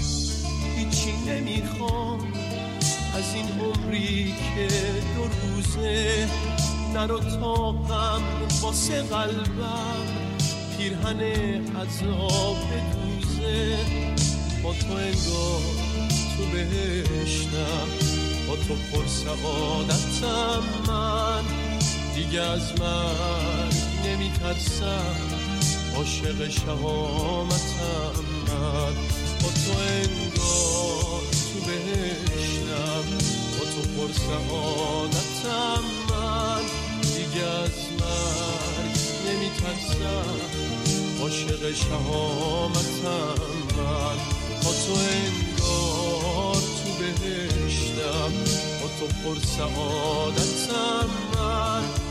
هیچی 0.75 1.12
نمی‌خوام. 1.28 2.19
از 3.15 3.36
این 3.36 3.45
عمری 3.60 4.34
که 4.56 4.67
دو 5.15 5.23
روزه 5.23 6.28
نرو 6.93 7.19
تاقم 7.19 8.21
واسه 8.62 9.01
قلبم 9.01 10.06
پیرهن 10.78 11.21
عذاب 11.75 12.58
دوزه. 12.91 13.78
با 14.63 14.73
تو 14.73 14.93
انگار 14.93 15.62
تو 16.38 16.45
بهشتم 16.54 17.88
با 18.47 18.56
تو 18.56 18.75
پر 18.91 19.06
سعادتم 19.08 20.63
من. 20.88 21.43
دیگه 22.15 22.41
از 22.41 22.80
من 22.80 23.54
نمیترسم 24.45 25.15
عاشق 25.95 26.49
شهامتم 26.49 28.13
من. 28.47 28.93
با 29.41 29.49
تو 29.49 29.71
انگار 29.79 31.21
تو 31.31 31.60
بهشتم 31.65 33.05
با 33.60 33.65
تو 33.65 33.81
پر 33.81 34.13
سعادتم 34.13 35.84
من. 36.10 36.62
دیگه 37.01 37.45
از 37.45 37.71
من 37.99 38.89
نمیترسم 39.27 40.39
عاشق 41.21 41.73
شهامتم 41.73 43.41
من. 43.77 44.17
با 44.63 44.71
تو 44.71 44.93
انگار 44.93 46.55
تو 46.55 46.89
بهشتم 46.99 48.31
با 48.81 48.88
تو 48.99 49.08
پر 49.08 49.41
سعادتم 49.58 51.10
من. 51.36 52.04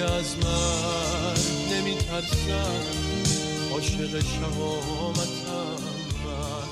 دیگه 0.00 0.12
از 0.12 0.36
من 0.36 1.76
نمیترسم 1.76 2.82
عاشق 3.72 4.20
شهامتم 4.20 5.82
من 6.24 6.68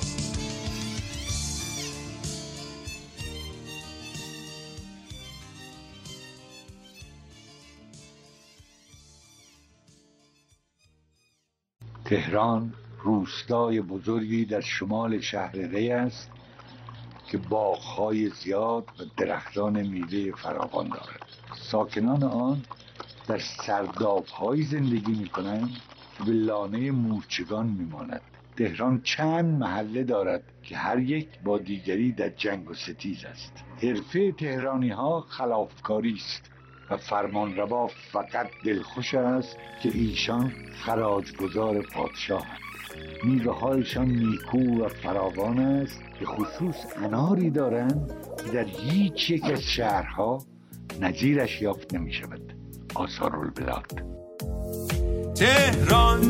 تهران 12.04 12.74
روستای 12.98 13.80
بزرگی 13.80 14.44
در 14.44 14.60
شمال 14.60 15.20
شهر 15.20 15.52
ری 15.52 15.90
است 15.90 16.30
که 17.30 17.38
باغهای 17.38 18.28
زیاد 18.28 18.84
و 19.00 19.04
درختان 19.16 19.82
میوه 19.82 20.36
فراوان 20.36 20.88
دارد. 20.88 21.26
ساکنان 21.70 22.22
آن 22.22 22.62
در 23.28 23.38
سردابهایی 23.38 24.62
زندگی 24.62 25.12
می 25.12 25.28
کنند 25.28 25.70
که 26.18 26.24
به 26.24 26.32
لانه 26.32 26.90
مورچگان 26.90 27.66
میماند. 27.66 28.20
تهران 28.56 29.00
چند 29.00 29.60
محله 29.60 30.04
دارد 30.04 30.42
که 30.62 30.76
هر 30.76 30.98
یک 30.98 31.28
با 31.44 31.58
دیگری 31.58 32.12
در 32.12 32.28
جنگ 32.28 32.70
و 32.70 32.74
ستیز 32.74 33.24
است. 33.24 33.52
حرفه 33.82 34.32
تهرانی 34.32 34.90
ها 34.90 35.20
خلافکاری 35.20 36.14
است 36.14 36.50
و 36.90 36.96
فرمانروا 36.96 37.86
فقط 37.86 38.48
دلخوش 38.64 39.14
است 39.14 39.56
که 39.82 39.90
ایشان 39.94 40.52
خراجگزار 40.72 41.82
پادشاه 41.82 42.46
میوه 43.24 43.58
هایشان 43.58 44.08
نیکو 44.08 44.84
و 44.84 44.88
فراوان 44.88 45.58
است 45.58 46.02
به 46.20 46.26
خصوص 46.26 46.76
اناری 46.96 47.50
دارند 47.50 48.10
که 48.44 48.50
در 48.50 48.64
هیچ 48.64 49.30
یک 49.30 49.44
از 49.44 49.62
شهرها 49.62 50.38
نظیرش 51.00 51.62
یافت 51.62 51.94
نمی 51.94 52.12
شود 52.12 52.57
آثار 52.98 53.36
البلاد 53.36 54.02
تهران. 55.34 56.20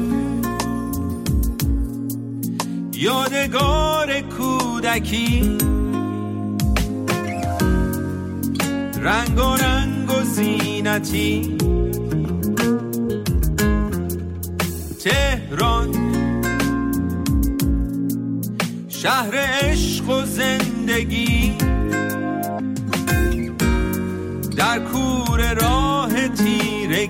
یادگار 2.92 4.20
کودکی. 4.20 5.58
رنگ 9.00 9.38
و 9.38 9.56
رنگ 9.56 10.10
و 10.10 10.22
زینتی. 10.22 11.56
تهران. 15.04 15.94
شهر 18.88 19.36
عشق 19.36 20.08
و 20.08 20.22
زندگی. 20.22 21.54
در 24.56 24.78
راه 24.78 25.07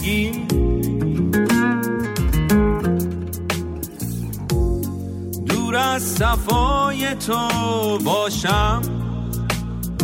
تیرگی 0.08 0.30
دور 5.46 5.76
از 5.76 6.02
صفای 6.02 7.14
تو 7.14 7.98
باشم. 8.04 8.82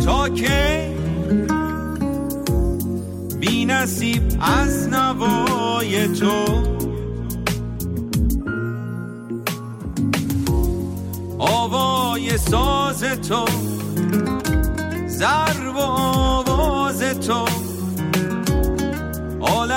تا 0.05 0.29
که 0.29 0.93
بی 3.39 3.65
نصیب 3.65 4.23
از 4.41 4.87
نوای 4.87 6.07
تو. 6.07 6.45
آوای 11.39 12.37
ساز 12.37 13.03
تو 13.03 13.45
ضرب 15.07 15.75
و 15.75 15.79
آواز 15.79 17.03
تو. 17.03 17.64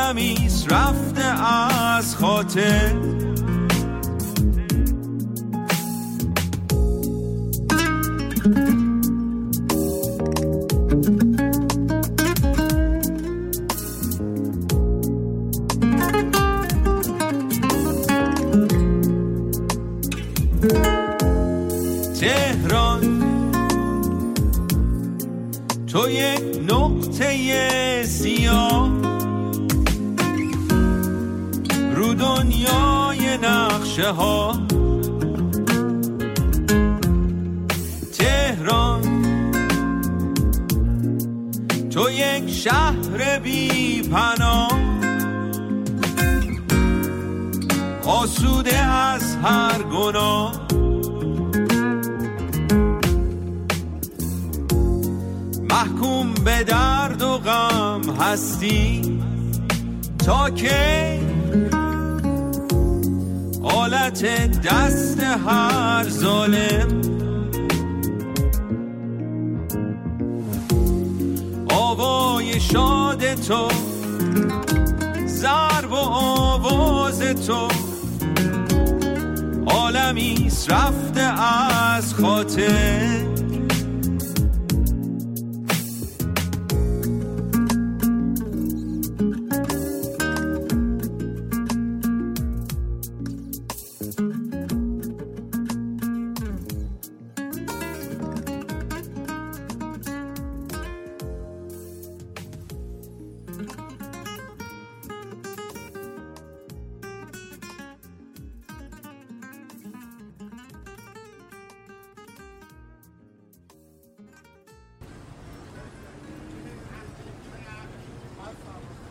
عالمیست 0.08 0.72
رفته 0.72 1.44
از 1.44 2.16
خاطر. 2.16 3.27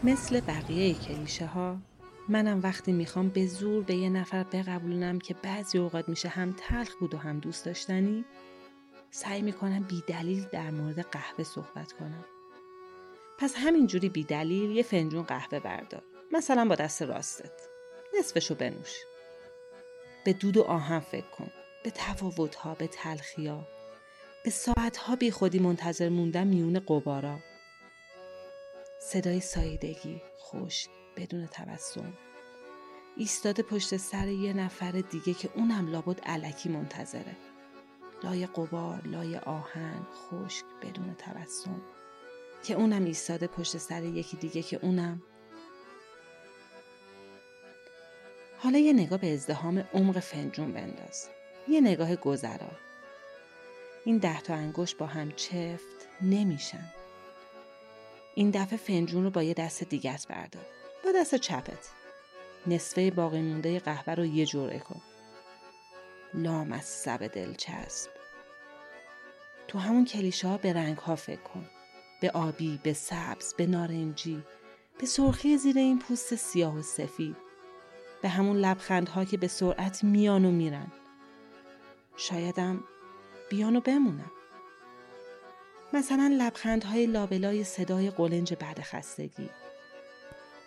مثل 0.03 0.39
بقیه 0.39 0.93
کلیشه 0.93 1.45
ها 1.45 1.77
منم 2.29 2.59
وقتی 2.63 2.91
می‌خوام 2.91 3.29
به 3.29 3.47
زور 3.47 3.83
به 3.83 3.95
یه 3.95 4.09
نفر 4.09 4.43
بقبولونم 4.43 5.19
که 5.19 5.33
بعضی 5.33 5.77
اوقات 5.77 6.09
میشه 6.09 6.29
هم 6.29 6.53
تلخ 6.57 6.95
بود 6.99 7.13
و 7.13 7.17
هم 7.17 7.39
دوست 7.39 7.65
داشتنی 7.65 8.25
سعی 9.11 9.41
می‌کنم 9.41 9.83
بی 9.83 10.03
دلیل 10.07 10.47
در 10.51 10.71
مورد 10.71 10.99
قهوه 10.99 11.43
صحبت 11.43 11.91
کنم. 11.91 12.25
پس 13.39 13.55
همینجوری 13.57 14.09
بی 14.09 14.23
دلیل 14.23 14.71
یه 14.71 14.83
فنجون 14.83 15.23
قهوه 15.23 15.59
بردار. 15.59 16.03
مثلا 16.31 16.65
با 16.65 16.75
دست 16.75 17.01
راستت. 17.01 17.61
نصفشو 18.19 18.55
بنوش. 18.55 18.93
به 20.25 20.33
دود 20.33 20.57
و 20.57 20.61
آهن 20.61 20.99
فکر 20.99 21.29
کن. 21.29 21.51
به 21.83 21.91
تفاوتها 21.95 22.73
به 22.73 22.87
تلخیا 22.87 23.67
به 24.43 24.49
ساعتها 24.49 25.15
بی 25.15 25.31
خودی 25.31 25.59
منتظر 25.59 26.09
موندن 26.09 26.47
میون 26.47 26.79
قبارا. 26.79 27.39
صدای 28.99 29.39
سایدگی 29.39 30.21
خوش 30.37 30.87
بدون 31.17 31.47
تبسم. 31.51 32.13
ایستاده 33.17 33.63
پشت 33.63 33.97
سر 33.97 34.27
یه 34.27 34.53
نفر 34.53 34.91
دیگه 34.91 35.33
که 35.33 35.49
اونم 35.55 35.91
لابد 35.91 36.21
علکی 36.21 36.69
منتظره. 36.69 37.35
لای 38.23 38.45
قبار 38.45 39.01
لای 39.07 39.37
آهن 39.37 40.07
خشک 40.13 40.65
بدون 40.81 41.15
تبسم. 41.17 41.81
که 42.63 42.73
اونم 42.73 43.05
ایستاده 43.05 43.47
پشت 43.47 43.77
سر 43.77 44.03
یکی 44.03 44.37
دیگه 44.37 44.61
که 44.61 44.79
اونم. 44.81 45.21
حالا 48.57 48.77
یه 48.77 48.93
نگاه 48.93 49.19
به 49.19 49.33
ازدهام 49.33 49.77
عمق 49.93 50.19
فنجون 50.19 50.73
بنداز. 50.73 51.29
یه 51.67 51.81
نگاه 51.81 52.15
گذرا. 52.15 52.71
این 54.05 54.17
ده 54.17 54.41
تا 54.41 54.53
انگشت 54.53 54.97
با 54.97 55.05
هم 55.05 55.31
چفت 55.31 56.07
نمیشن. 56.21 56.96
این 58.37 58.51
دفعه 58.51 58.77
فنجون 58.77 59.23
رو 59.23 59.29
با 59.29 59.43
یه 59.43 59.53
دست 59.53 59.83
دیگت 59.83 60.27
بردار. 60.29 60.65
با 61.05 61.11
دست 61.15 61.35
چپت. 61.35 61.89
نصفه 62.67 63.11
باقی 63.11 63.41
مونده 63.41 63.79
قهوه 63.79 64.13
رو 64.13 64.25
یه 64.25 64.45
جرعه 64.45 64.79
کن. 64.79 65.01
لام 66.33 66.71
از 66.71 66.85
سب 66.85 67.27
دلچسب. 67.27 68.09
تو 69.67 69.79
همون 69.79 70.05
کلیشه 70.05 70.47
ها 70.47 70.57
به 70.57 70.73
رنگ 70.73 70.97
ها 70.97 71.15
فکر 71.15 71.41
کن. 71.41 71.69
به 72.21 72.31
آبی، 72.31 72.79
به 72.83 72.93
سبز، 72.93 73.53
به 73.53 73.67
نارنجی 73.67 74.43
به 74.99 75.05
سرخی 75.05 75.57
زیر 75.57 75.77
این 75.77 75.99
پوست 75.99 76.35
سیاه 76.35 76.77
و 76.77 76.81
سفید. 76.81 77.37
به 78.21 78.29
همون 78.29 78.57
لبخندها 78.57 79.25
که 79.25 79.37
به 79.37 79.47
سرعت 79.47 80.03
میان 80.03 80.45
و 80.45 80.51
میرن. 80.51 80.91
شایدم 82.17 82.83
بیان 83.49 83.75
و 83.75 83.81
بمونم. 83.81 84.31
مثلا 85.93 86.35
لبخندهای 86.39 87.05
لابلای 87.05 87.63
صدای 87.63 88.09
قلنج 88.09 88.53
بعد 88.53 88.81
خستگی. 88.81 89.49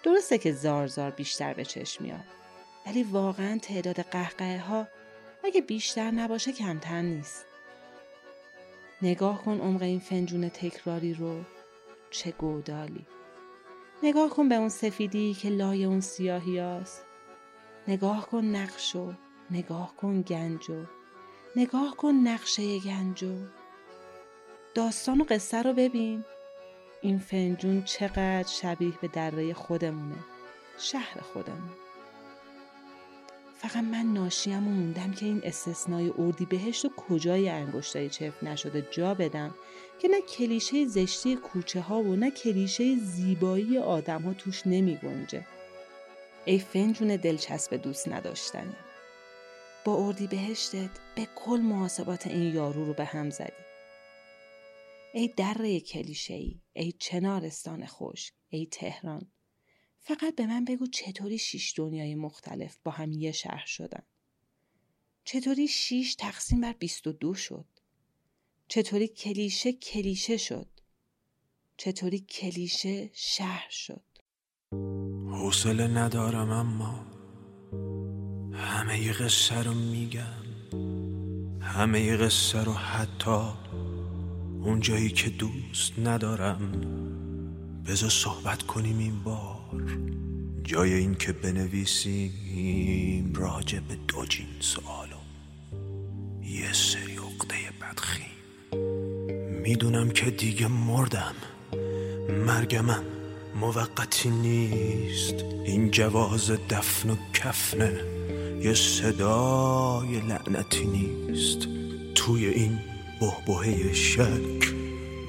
درسته 0.02 0.38
که 0.38 0.52
زار 0.52 0.86
زار 0.86 1.10
بیشتر 1.10 1.54
به 1.54 1.64
چشم 1.64 2.04
میاد 2.04 2.24
ولی 2.86 3.02
واقعا 3.02 3.58
تعداد 3.58 4.00
قهقه 4.00 4.58
ها 4.58 4.88
اگه 5.44 5.60
بیشتر 5.60 6.10
نباشه 6.10 6.52
کمتر 6.52 7.02
نیست. 7.02 7.46
نگاه 9.02 9.42
کن 9.42 9.60
عمق 9.60 9.82
این 9.82 10.00
فنجون 10.00 10.48
تکراری 10.48 11.14
رو 11.14 11.40
چه 12.10 12.30
گودالی. 12.30 13.06
نگاه 14.02 14.30
کن 14.30 14.48
به 14.48 14.54
اون 14.54 14.68
سفیدی 14.68 15.34
که 15.34 15.48
لای 15.48 15.84
اون 15.84 16.00
سیاهی 16.00 16.58
هست. 16.58 17.04
نگاه 17.88 18.26
کن 18.26 18.44
نقشو 18.44 19.14
نگاه 19.50 19.96
کن 19.96 20.22
گنجو 20.22 20.84
نگاه 21.56 21.96
کن 21.96 22.14
نقشه 22.14 22.78
گنجو 22.78 23.36
داستان 24.74 25.20
و 25.20 25.24
قصه 25.24 25.62
رو 25.62 25.72
ببین. 25.72 26.24
این 27.00 27.18
فنجون 27.18 27.82
چقدر 27.82 28.48
شبیه 28.48 28.92
به 29.00 29.08
دره 29.08 29.54
خودمونه. 29.54 30.24
شهر 30.78 31.20
خودمون. 31.20 31.70
فقط 33.56 33.84
من 33.84 34.12
ناشیم 34.12 34.68
و 34.68 34.70
موندم 34.70 35.12
که 35.12 35.26
این 35.26 35.40
استثنای 35.44 36.12
اردی 36.18 36.44
بهشت 36.44 36.84
و 36.84 36.88
کجای 36.88 37.48
انگشتای 37.48 38.08
چفت 38.08 38.42
نشده 38.42 38.88
جا 38.90 39.14
بدم 39.14 39.54
که 39.98 40.08
نه 40.08 40.20
کلیشه 40.20 40.86
زشتی 40.86 41.36
کوچه 41.36 41.80
ها 41.80 42.00
و 42.00 42.16
نه 42.16 42.30
کلیشه 42.30 42.96
زیبایی 42.96 43.78
آدم 43.78 44.22
ها 44.22 44.34
توش 44.34 44.62
نمی 44.66 44.96
گنجه. 44.96 45.46
ای 46.44 46.58
فنجون 46.58 47.16
دلچسب 47.16 47.76
دوست 47.76 48.08
نداشتنی. 48.08 48.76
با 49.84 50.06
اردی 50.06 50.26
بهشتت 50.26 50.90
به 51.14 51.28
کل 51.34 51.60
محاسبات 51.60 52.26
این 52.26 52.54
یارو 52.54 52.84
رو 52.84 52.92
به 52.92 53.04
هم 53.04 53.30
زدی. 53.30 53.69
ای 55.14 55.28
دره 55.36 55.80
کلیشه 55.80 56.34
ای 56.34 56.60
ای 56.72 56.92
چنارستان 56.92 57.86
خوش 57.86 58.32
ای 58.48 58.66
تهران. 58.66 59.30
فقط 59.98 60.34
به 60.34 60.46
من 60.46 60.64
بگو 60.64 60.86
چطوری 60.86 61.38
شیش 61.38 61.74
دنیای 61.76 62.14
مختلف 62.14 62.78
با 62.84 62.90
هم 62.90 63.12
یه 63.12 63.32
شهر 63.32 63.66
شدن. 63.66 64.02
چطوری 65.24 65.68
شیش 65.68 66.14
تقسیم 66.14 66.60
بر 66.60 66.72
بیست 66.72 67.06
و 67.06 67.12
دو 67.12 67.34
شد؟ 67.34 67.66
چطوری 68.68 69.08
کلیشه 69.08 69.72
کلیشه 69.72 70.36
شد؟ 70.36 70.68
چطوری 71.76 72.18
کلیشه 72.18 73.10
شهر 73.12 73.70
شد؟ 73.70 74.04
حوصله 75.30 75.86
ندارم 75.86 76.50
اما 76.50 77.06
همه 78.52 79.00
ی 79.00 79.12
قصه 79.12 79.62
رو 79.62 79.74
میگم 79.74 80.44
همه 81.60 82.00
ی 82.00 82.16
قصه 82.16 82.64
رو 82.64 82.72
حتی 82.72 83.52
اون 84.62 84.80
جایی 84.80 85.08
که 85.08 85.30
دوست 85.30 85.98
ندارم. 85.98 86.72
بذار 87.86 88.10
صحبت 88.10 88.62
کنیم 88.62 88.98
این 88.98 89.22
بار. 89.22 89.98
جای 90.64 90.94
این 90.94 91.14
که 91.14 91.32
بنویسیم 91.32 93.32
راجع 93.34 93.80
به 93.80 93.96
دو 94.08 94.24
جین 94.24 94.46
سوالو. 94.60 95.16
یه 96.42 96.72
سری 96.72 97.16
عقده 97.16 97.56
بدخیم. 97.82 98.26
می‌دونم 99.62 100.10
که 100.10 100.30
دیگه 100.30 100.68
مردم. 100.68 101.34
مرگمم 102.46 103.04
موقتی 103.60 104.30
نیست. 104.30 105.34
این 105.64 105.90
جواز 105.90 106.50
دفن 106.50 107.10
و 107.10 107.16
کفنه. 107.34 108.00
یه 108.62 108.74
صدای 108.74 110.20
لعنتی 110.20 110.86
نیست. 110.86 111.68
توی 112.14 112.46
این 112.46 112.78
بهبهه 113.20 113.92
شک 113.92 114.74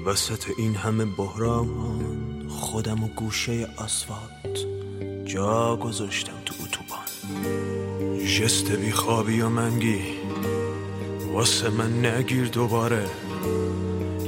وسط 0.06 0.44
این 0.58 0.74
همه 0.74 1.04
بحران 1.04 2.48
خودم 2.48 3.04
و 3.04 3.08
گوشه 3.08 3.68
آسفالت 3.76 4.66
جا 5.24 5.76
گذاشتم 5.76 6.32
تو 6.44 6.54
اتوبان. 6.64 8.26
جست 8.26 8.72
بیخوابی 8.72 9.40
و 9.40 9.48
منگی 9.48 10.00
واسه 11.32 11.70
من 11.70 12.06
نگیر 12.06 12.44
دوباره. 12.44 13.06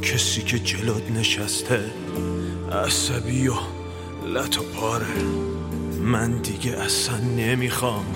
کسی 0.03 0.43
که 0.43 0.59
جلوت 0.59 1.11
نشسته 1.11 1.91
عصبی 2.73 3.49
و 3.49 3.55
لط 4.27 4.59
و 4.59 4.63
پاره. 4.63 5.23
من 6.03 6.39
دیگه 6.39 6.71
اصلا 6.71 7.19
نمی‌خوام 7.19 8.07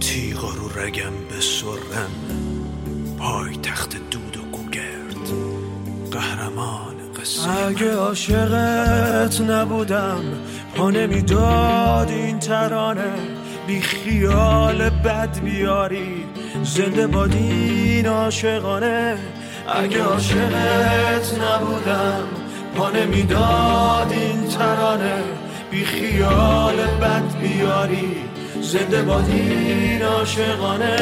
تیغا 0.00 0.54
رو 0.54 0.80
رگم 0.80 1.12
بسرم. 1.30 2.10
پای 3.18 3.56
تخت 3.56 3.96
دود 4.10 4.27
و 4.27 4.27
گوگرد 4.27 4.27
قهرمان 6.12 6.94
قصه. 7.20 7.66
اگه 7.66 7.94
عاشقت 7.94 9.40
نبودم 9.40 10.22
پا 10.76 10.90
نمی‌داد 10.90 12.08
این 12.10 12.38
ترانه. 12.38 13.12
بی 13.66 13.80
خیال 13.80 14.90
بد 14.90 15.40
بیاری 15.40 16.24
زنده 16.62 17.06
بادین 17.06 18.06
عاشقانه. 18.06 19.18
اگه 19.74 20.02
عاشقت 20.02 21.38
نبودم 21.42 22.24
پا 22.76 22.90
نمی‌داد 22.90 24.12
این 24.12 24.48
ترانه. 24.48 25.14
بی 25.70 25.84
خیال 25.84 26.76
بد 26.76 27.38
بیاری 27.40 28.16
زنده 28.62 29.02
بادین 29.02 30.02
عاشقانه. 30.02 30.96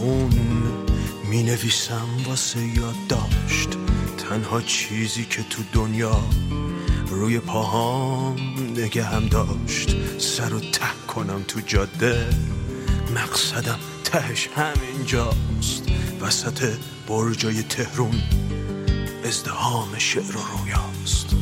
خون 0.00 0.30
می 1.30 1.42
نویسم 1.42 2.08
واسه 2.26 2.60
یادداشت. 2.60 3.68
تنها 4.18 4.60
چیزی 4.60 5.24
که 5.24 5.42
تو 5.42 5.62
دنیا 5.72 6.20
روی 7.08 7.38
پاهام 7.38 8.36
نگه 8.76 9.04
هم 9.04 9.26
داشت. 9.26 9.96
سر 10.18 10.54
و 10.54 10.60
ته 10.60 10.86
کنم 11.08 11.44
تو 11.48 11.60
جاده. 11.66 12.26
مقصدم 13.14 13.78
تهش 14.04 14.48
همینجاست. 14.56 15.82
وسط 16.20 16.76
برجای 17.08 17.62
تهرون 17.62 18.22
ازدهام 19.24 19.98
شعر 19.98 20.36
و 20.36 20.40
رویاست. 20.58 21.36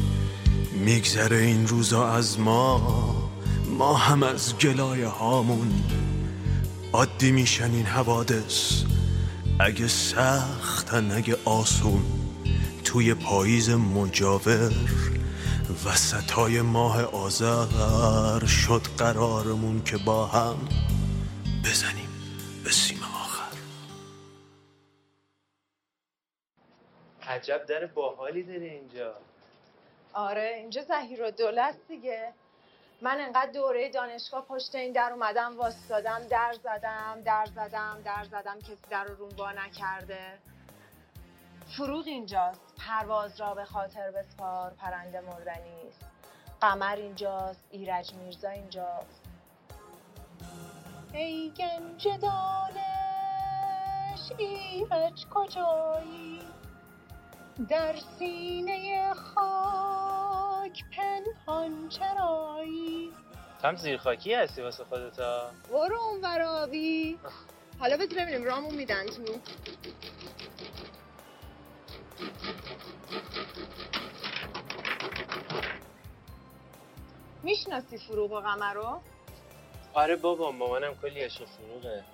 میگذره 0.85 1.37
این 1.37 1.69
روزا 1.69 2.09
از 2.09 2.41
ما. 2.41 3.31
ما 3.79 3.95
هم 3.95 4.23
از 4.23 4.59
گلای 4.59 5.03
هامون 5.03 5.85
عادی 6.99 7.33
میشن 7.33 7.71
این 7.71 7.87
حوادث. 7.87 8.85
اگه 9.61 9.89
سختن 9.89 11.13
اگه 11.13 11.37
آسون 11.45 12.03
توی 12.85 13.15
پاییز 13.15 13.71
مجاور. 13.71 14.73
وسطای 15.85 16.63
ماه 16.63 17.03
آذر 17.05 18.47
شد 18.47 18.81
قرارمون 18.99 19.85
که 19.85 19.97
با 19.97 20.27
هم 20.27 20.69
بزنیم 21.65 22.09
به 22.65 22.71
سیم 22.71 22.99
آخر. 23.03 23.57
عجب 27.23 27.67
در 27.67 27.87
باحالی 27.87 28.43
داره 28.43 28.67
اینجا. 28.67 29.15
آره 30.13 30.55
اینجا 30.57 30.83
زهیر 30.83 31.23
و 31.23 31.31
دولت 31.31 31.77
دیگه. 31.89 32.33
من 33.03 33.21
انقدر 33.21 33.51
دوره 33.51 33.89
دانشگاه 33.89 34.45
پشت 34.45 34.75
این 34.75 34.93
در 34.93 35.13
اومدم 35.13 35.59
واسدادم 35.59 36.21
در 36.31 36.55
زدم 36.63 37.23
در 37.25 37.47
زدم 37.55 38.03
در 38.05 38.25
زدم 38.25 38.59
کسی 38.59 38.77
در 38.91 39.05
رو 39.05 39.15
روم 39.15 39.29
وا 39.37 39.53
نکرده. 39.53 40.39
فروغ 41.77 42.07
اینجاست. 42.07 42.61
پرواز 42.79 43.41
را 43.41 43.55
به 43.55 43.65
خاطر 43.65 44.11
بسپار 44.11 44.71
پرنده 44.71 45.21
مردنی 45.21 45.89
است 45.89 46.05
قمر 46.61 46.97
اینجاست 46.97 47.65
ایرج 47.71 48.15
میرزا 48.15 48.49
اینجاست. 48.49 49.23
ای 51.13 51.53
گنج 51.57 52.09
دانش 52.23 52.83
ایرج 54.39 55.27
کجایی؟ 55.35 56.43
در 57.69 57.97
سینه 58.19 59.15
خاک 59.15 60.85
پنهان 60.97 61.89
چرایی؟ 61.89 62.78
تو 63.63 63.69
هم 63.69 63.77
زیرخاکی 63.77 64.35
هستی 64.35 64.63
واسه 64.63 64.85
خودتا 64.85 65.51
برو 65.71 66.01
اون 66.01 66.21
ورابی 66.25 67.19
حالا 67.79 67.97
بذار 67.97 68.25
ببینیم 68.25 68.45
رامون 68.45 68.75
میدن 68.75 69.07
تو. 69.07 69.41
می‌شناسی 77.43 77.99
فروغ 77.99 78.33
و 78.33 78.43
رو؟ 78.75 79.01
آره 79.95 80.17
بابا 80.17 80.51
مامانم 80.53 80.95
کلی 80.95 81.21
عشق 81.21 81.45
فروغه. 81.45 82.05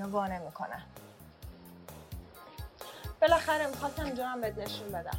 اینو 0.00 0.12
وا 0.12 0.26
نمی‌کنن 0.26 0.82
بالاخره 3.20 3.66
می‌خواستم 3.66 4.04
اینجا 4.04 4.36
بهت 4.40 4.58
نشون 4.58 4.88
بدم. 4.88 5.18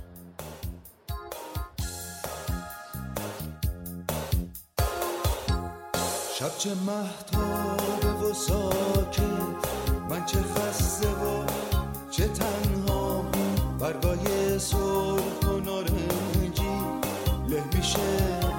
شب 6.34 6.58
چه 6.58 6.74
محتاب 6.74 8.24
و 8.24 8.34
ساکت 8.34 9.22
من 10.10 10.26
چه 10.26 10.42
خسته 10.42 11.10
و 11.10 11.46
چه 12.12 12.28
تنها 12.28 13.22
برگای 13.80 14.60
سرخ 14.60 15.44
و 15.44 15.60
نارنجی 15.60 16.82
له 17.48 17.64
میشه 17.74 18.51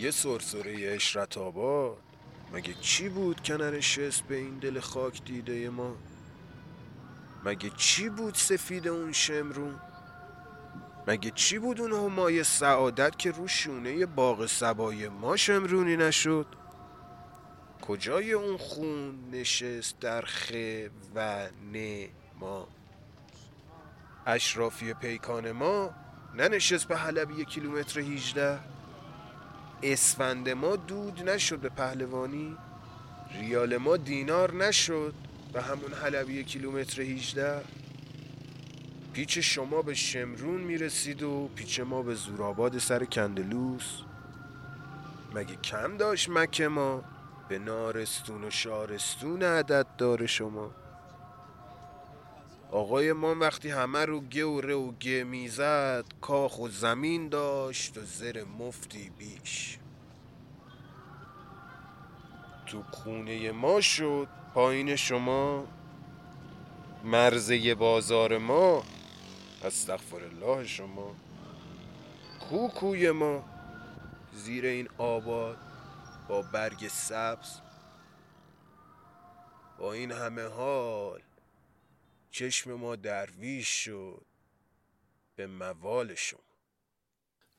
یه 0.00 0.10
سرسره 0.10 0.92
اشرت 0.94 1.38
آباد. 1.38 1.96
مگه 2.52 2.74
چی 2.80 3.08
بود 3.08 3.40
که 3.42 3.56
ننشست 3.56 4.22
به 4.22 4.36
این 4.36 4.58
دل 4.58 4.80
خاک 4.80 5.24
دیده 5.24 5.70
ما؟ 5.70 5.96
مگه 7.44 7.70
چی 7.76 8.08
بود 8.08 8.34
سفید 8.34 8.88
اون 8.88 9.12
شمرون؟ 9.12 9.80
مگه 11.06 11.30
چی 11.30 11.58
بود 11.58 11.80
اون 11.80 11.92
همای 11.92 12.44
سعادت 12.44 13.18
که 13.18 13.30
رو 13.30 13.48
شونه 13.48 14.06
باغ 14.06 14.46
سبای 14.46 15.08
ما 15.08 15.36
شمرونی 15.36 15.96
نشد؟ 15.96 16.46
کجای 17.82 18.32
اون 18.32 18.56
خون 18.56 19.30
نشست 19.32 20.00
در 20.00 20.22
خ 20.22 20.52
و 21.14 21.48
ن 21.72 22.06
ما؟ 22.40 22.68
اشرافی 24.26 24.94
پیکان 24.94 25.52
ما 25.52 25.90
ننشست 26.34 26.88
به 26.88 26.96
حلبی 26.96 27.44
کیلومتر 27.44 28.00
18 28.00 28.69
اسفند 29.82 30.48
ما 30.48 30.76
دود 30.76 31.30
نشد 31.30 31.58
به 31.58 31.68
پهلوانی 31.68 32.56
ریال 33.40 33.76
ما 33.76 33.96
دینار 33.96 34.54
نشد 34.54 35.14
به 35.52 35.62
همون 35.62 35.92
حلبی 35.92 36.44
کیلومتر 36.44 37.02
18 37.02 37.64
پیچ 39.12 39.38
شما 39.38 39.82
به 39.82 39.94
شمرون 39.94 40.60
می‌رسید 40.60 41.22
و 41.22 41.50
پیچ 41.54 41.80
ما 41.80 42.02
به 42.02 42.14
زورآباد 42.14 42.78
سر 42.78 43.04
کندلوس. 43.04 44.02
مگه 45.34 45.56
کم 45.56 45.96
داشت 45.96 46.30
مکه 46.30 46.68
ما؟ 46.68 47.04
به 47.48 47.58
نارستون 47.58 48.44
و 48.44 48.50
شارستون 48.50 49.42
عدد 49.42 49.86
داره 49.98 50.26
شما. 50.26 50.70
آقای 52.72 53.12
ما 53.12 53.34
وقتی 53.34 53.70
همه 53.70 54.04
رو 54.04 54.20
گه 54.20 54.44
و 54.44 54.60
ره 54.60 54.74
و 54.74 54.92
گه 54.92 55.24
می‌زد 55.24 56.04
کاخ 56.20 56.58
و 56.58 56.68
زمین 56.68 57.28
داشت 57.28 57.98
و 57.98 58.00
زر 58.04 58.44
مفتی 58.44 59.10
بیش. 59.18 59.78
تو 62.66 62.82
خونه 62.90 63.52
ما 63.52 63.80
شد 63.80 64.28
پایین 64.54 64.96
شما 64.96 65.66
مرزه 67.04 67.74
بازار 67.74 68.38
ما 68.38 68.82
استغفر 69.64 70.24
الله 70.24 70.66
شما 70.66 71.14
کوکوی 72.50 73.10
ما؟ 73.10 73.44
زیر 74.32 74.64
این 74.64 74.88
آباد 74.98 75.58
با 76.28 76.42
برگ 76.42 76.88
سبز. 76.88 77.60
با 79.78 79.92
این 79.92 80.12
همه 80.12 80.42
حال 80.48 81.20
چشم 82.30 82.74
ما 82.74 82.96
درویش 82.96 83.68
شد 83.68 84.22
به 85.36 85.46
موال 85.46 86.14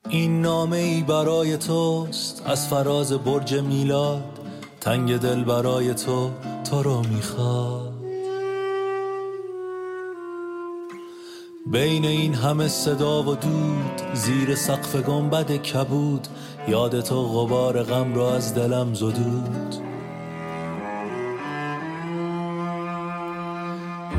این 0.08 0.42
نامه 0.42 0.76
ای 0.76 1.02
برای 1.02 1.56
توست 1.56 2.42
از 2.46 2.68
فراز 2.68 3.12
برج 3.12 3.54
میلاد. 3.54 4.38
تنگ 4.80 5.16
دل 5.16 5.44
برای 5.44 5.94
تو 5.94 6.30
تو 6.70 6.82
رو 6.82 7.02
می‌خواد. 7.02 7.92
بین 11.66 12.04
این 12.04 12.34
همه 12.34 12.68
صدا 12.68 13.22
و 13.22 13.34
دود 13.34 14.14
زیر 14.14 14.54
سقف 14.54 14.96
گنبد 14.96 15.56
کبود. 15.56 16.28
یاد 16.68 17.00
تو 17.00 17.22
غبار 17.22 17.82
غم 17.82 18.14
را 18.14 18.34
از 18.34 18.54
دلم 18.54 18.94
زدود. 18.94 19.74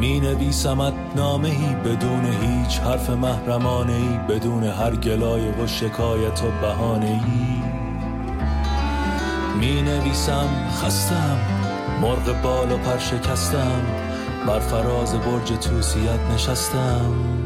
می 0.03 0.19
نویسمت 0.19 0.93
نامه 1.15 1.49
ای 1.49 1.75
بدون 1.75 2.25
هیچ 2.25 2.79
حرف 2.79 3.09
محرمانه 3.09 3.93
ای 3.93 4.17
بدون 4.29 4.63
هر 4.63 4.95
گلایه 4.95 5.51
و 5.51 5.67
شکایت 5.67 6.43
و 6.43 6.51
بهانه 6.61 7.05
ای 7.05 7.63
می 9.59 9.81
نویسم 9.81 10.47
خستم 10.71 11.37
مرغ 12.01 12.41
بال 12.41 12.71
و 12.71 12.77
پر 12.77 12.97
شکستم 12.97 13.81
بر 14.47 14.59
فراز 14.59 15.15
برج 15.15 15.47
توسیت 15.47 16.19
نشستم. 16.33 17.42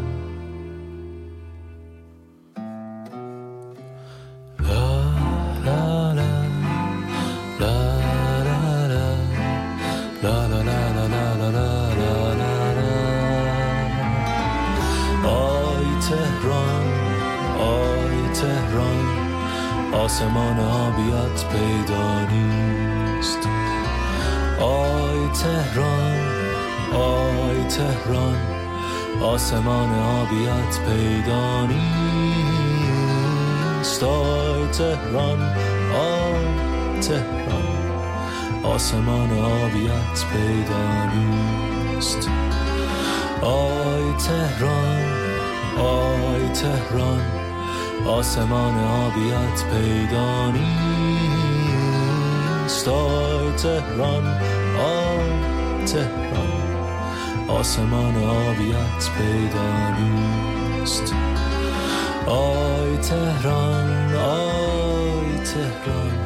تهران 27.78 28.40
آسمان 29.22 29.90
آبیت 30.00 30.80
پیدا 30.88 31.66
نیست. 31.66 31.88
تهران 34.78 35.42
آی 35.94 36.46
تهران 37.02 37.78
آسمان 38.64 39.40
آبیت 39.40 40.26
پیدا 40.34 41.06
نیست. 41.14 42.30
آی 43.42 44.14
تهران 44.28 45.02
آی 45.80 46.50
تهران 46.50 47.22
آسمان 48.08 48.76
آبیت 48.84 49.64
پیدا 49.72 50.52
نیست. 50.52 50.68
آی 52.88 53.52
تهران 53.52 54.26
آی 54.78 55.86
تهران. 55.86 56.57
آسمان 57.48 58.24
آبیت 58.24 59.10
پیدا 59.18 59.90
نیست. 60.00 61.14
آی 62.28 62.98
تهران 62.98 64.16
آی 64.16 65.38
تهران 65.38 66.18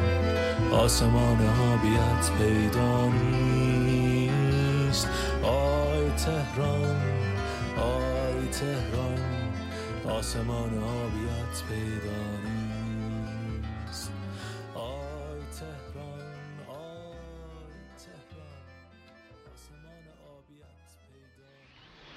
آسمان 0.72 1.46
آبیت 1.46 2.30
پیدا 2.38 3.08
نیست. 3.08 5.08
آی 5.42 6.10
تهران 6.10 7.00
آی 7.76 8.48
تهران 8.52 9.18
آسمان 10.18 10.78
آبیت 10.78 11.62
پیدا 11.68 12.22
نیست. 12.44 12.51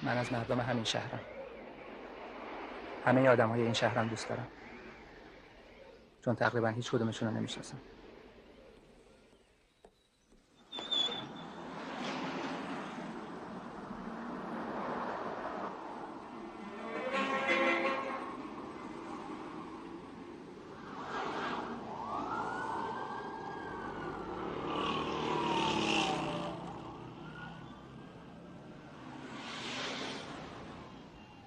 من 0.05 0.17
از 0.17 0.33
مردم 0.33 0.59
همین 0.59 0.83
شهرم. 0.83 1.19
همه 3.05 3.29
آدم 3.29 3.49
های 3.49 3.61
این 3.61 3.73
شهرم 3.73 4.07
دوست 4.07 4.29
دارم. 4.29 4.47
چون 6.25 6.35
تقریبا 6.35 6.67
هیچ 6.67 6.91
کدومشون 6.91 7.29
رو 7.29 7.35
نمی‌شناسم. 7.35 7.77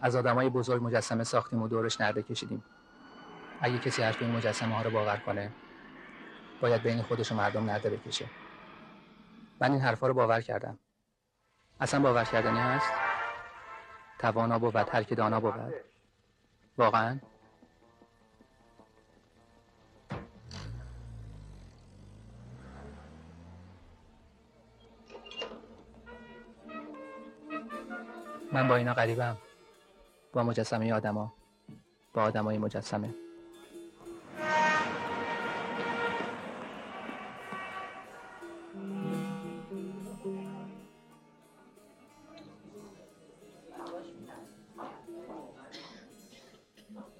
از 0.08 0.16
آدمای 0.16 0.48
بزرگ 0.48 0.82
مجسمه 0.84 1.24
ساختیم 1.24 1.62
و 1.62 1.68
دورش 1.68 2.00
نرده 2.00 2.22
کشیدیم. 2.22 2.64
اگه 3.60 3.78
کسی 3.78 4.02
حرف 4.02 4.22
این 4.22 4.30
مجسمه 4.30 4.74
ها 4.74 4.82
رو 4.82 4.90
باور 4.90 5.16
کنه 5.16 5.52
باید 6.60 6.82
بین 6.82 7.02
خودش 7.02 7.32
و 7.32 7.34
مردم 7.34 7.64
نرده 7.64 7.90
بکشه. 7.90 8.26
من 9.60 9.72
این 9.72 9.80
حرفا 9.80 10.06
رو 10.06 10.14
باور 10.14 10.40
کردم. 10.40 10.78
اصلا 11.80 12.00
باور 12.00 12.24
کردنی 12.24 12.58
هست؟ 12.58 12.92
توانا 14.18 14.58
بود 14.58 14.76
هر 14.76 15.02
که 15.02 15.14
دانا 15.14 15.40
بود. 15.40 15.54
واقعا؟ 16.78 17.18
من 28.52 28.68
با 28.68 28.76
اینا 28.76 28.94
غریبم. 28.94 29.36
با 30.38 30.44
مجسمه 30.44 30.92
آدما 30.92 31.32
با 32.14 32.22
آدمای 32.22 32.58
مجسمه. 32.58 33.14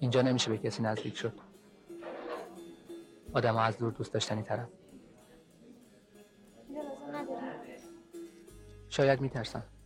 اینجا 0.00 0.22
نمیشه 0.22 0.50
به 0.50 0.58
کسی 0.58 0.82
نزدیک 0.82 1.16
شد. 1.16 1.32
آدم 3.32 3.56
از 3.56 3.78
دور 3.78 3.92
دوست 3.92 4.12
داشتنی 4.12 4.42
ترم 4.42 4.68
شاید 8.88 9.20
میترسم 9.20 9.77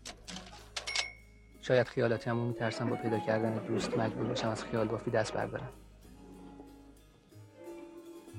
شاید 1.63 1.89
خیالاتی 1.89 2.31
همون 2.31 2.47
میترسم 2.47 2.91
با 2.91 2.97
پیدا 2.97 3.19
کردن 3.19 3.55
دوست 3.67 3.99
مجبور 3.99 4.27
بشم 4.27 4.49
از 4.49 4.65
خیال 4.65 4.89
بافی 4.89 5.11
دست 5.11 5.33
بردارم 5.33 5.73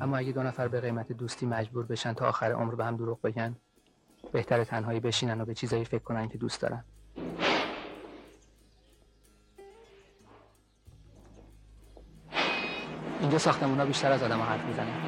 اما 0.01 0.17
اگه 0.17 0.31
دو 0.31 0.43
نفر 0.43 0.67
به 0.67 0.81
قیمت 0.81 1.11
دوستی 1.11 1.45
مجبور 1.45 1.85
بشن 1.85 2.13
تا 2.13 2.27
آخر 2.27 2.51
عمر 2.51 2.75
به 2.75 2.85
هم 2.85 2.97
دروغ 2.97 3.21
بگن 3.21 3.55
بهتر 4.31 4.63
تنهایی 4.63 4.99
بشینن 4.99 5.41
و 5.41 5.45
به 5.45 5.53
چیزایی 5.53 5.85
فکر 5.85 6.03
کنن 6.03 6.29
که 6.29 6.37
دوست 6.37 6.61
دارن. 6.61 6.83
اینجا 13.19 13.37
ساختمونا 13.37 13.85
بیشتر 13.85 14.11
از 14.11 14.23
آدم 14.23 14.41
حرف 14.41 14.65
می‌زنن. 14.65 15.01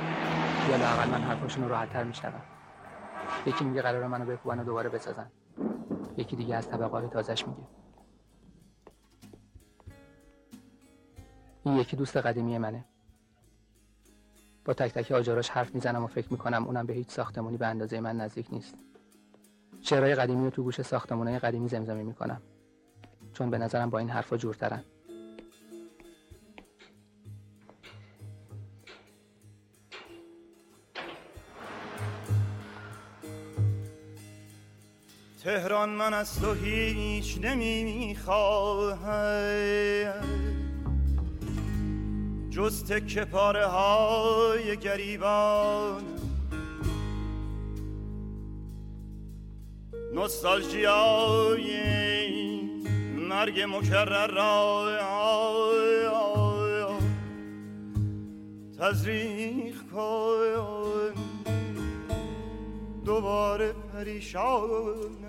یا 0.70 0.76
لاقل 0.76 1.10
من 1.10 1.22
حرفاشون 1.22 1.64
رو 1.64 1.70
راحت 1.70 1.90
تر 1.90 2.04
میشنوم 2.04 2.42
یکی 3.46 3.66
میگه 3.66 3.82
قرار 3.82 4.08
منو 4.08 4.26
بکوبن 4.26 4.60
و 4.60 4.64
دوباره 4.64 4.90
بسازن. 4.90 5.32
یکی 6.18 6.36
دیگه 6.36 6.56
از 6.56 6.70
طبقات 6.70 7.14
تازش 7.14 7.48
میگه. 7.48 7.85
این 11.66 11.78
یکی 11.78 11.96
دوست 11.96 12.18
قدیمی 12.18 12.58
منه. 12.58 12.86
با 14.66 14.74
تک 14.74 14.94
تک 14.94 15.12
آجاراش 15.12 15.50
حرف 15.50 15.76
می‌زنم 15.76 16.04
و 16.04 16.08
فکر 16.08 16.28
می‌کنم 16.32 16.66
اونم 16.66 16.86
به 16.86 16.94
هیچ 16.94 17.10
ساختمونی 17.10 17.58
به 17.58 17.68
اندازه 17.68 18.00
من 18.00 18.18
نزدیک 18.18 18.48
نیست. 18.52 18.76
شعرهای 19.82 20.16
قدیمی 20.16 20.46
رو 20.46 20.50
تو 20.50 20.64
گوش 20.64 20.82
ساختمونهای 20.82 21.40
قدیمی 21.40 21.70
زمزمه 21.70 22.04
می‌کنم. 22.04 22.42
چون 23.34 23.50
به 23.50 23.58
نظرم 23.58 23.90
با 23.90 24.00
این 24.00 24.10
حرفا 24.10 24.38
جورترن. 24.38 24.84
تهران 35.44 35.90
من 35.90 36.14
از 36.14 36.40
تو 36.40 36.54
هیچ 36.54 37.40
نمی‌خواهم. 37.42 38.16
جز 42.56 42.84
تکه 42.84 43.26
پاره 43.26 43.66
های 43.66 44.78
گریبان. 44.78 46.04
نوستالژیای 50.14 51.66
مرگ 53.30 53.62
مکرر 53.68 54.28
را 54.28 54.86
تزریق 58.80 59.76
کن. 59.92 61.14
دوباره 63.06 63.74
پریشان. 63.94 65.25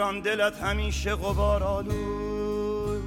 تهران 0.00 0.20
دلت 0.20 0.62
همیشه 0.62 1.14
غبار 1.14 1.62
آلود. 1.62 3.02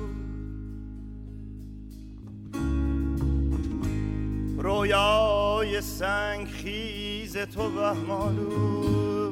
رویای 4.57 5.81
سنگ 5.81 6.47
خیز 6.47 7.37
تو 7.37 7.61
وهمالو 7.61 9.31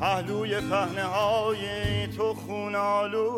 پهلوی 0.00 0.60
پهنه 0.60 1.02
های 1.02 2.06
تو 2.06 2.34
خونالو 2.34 3.30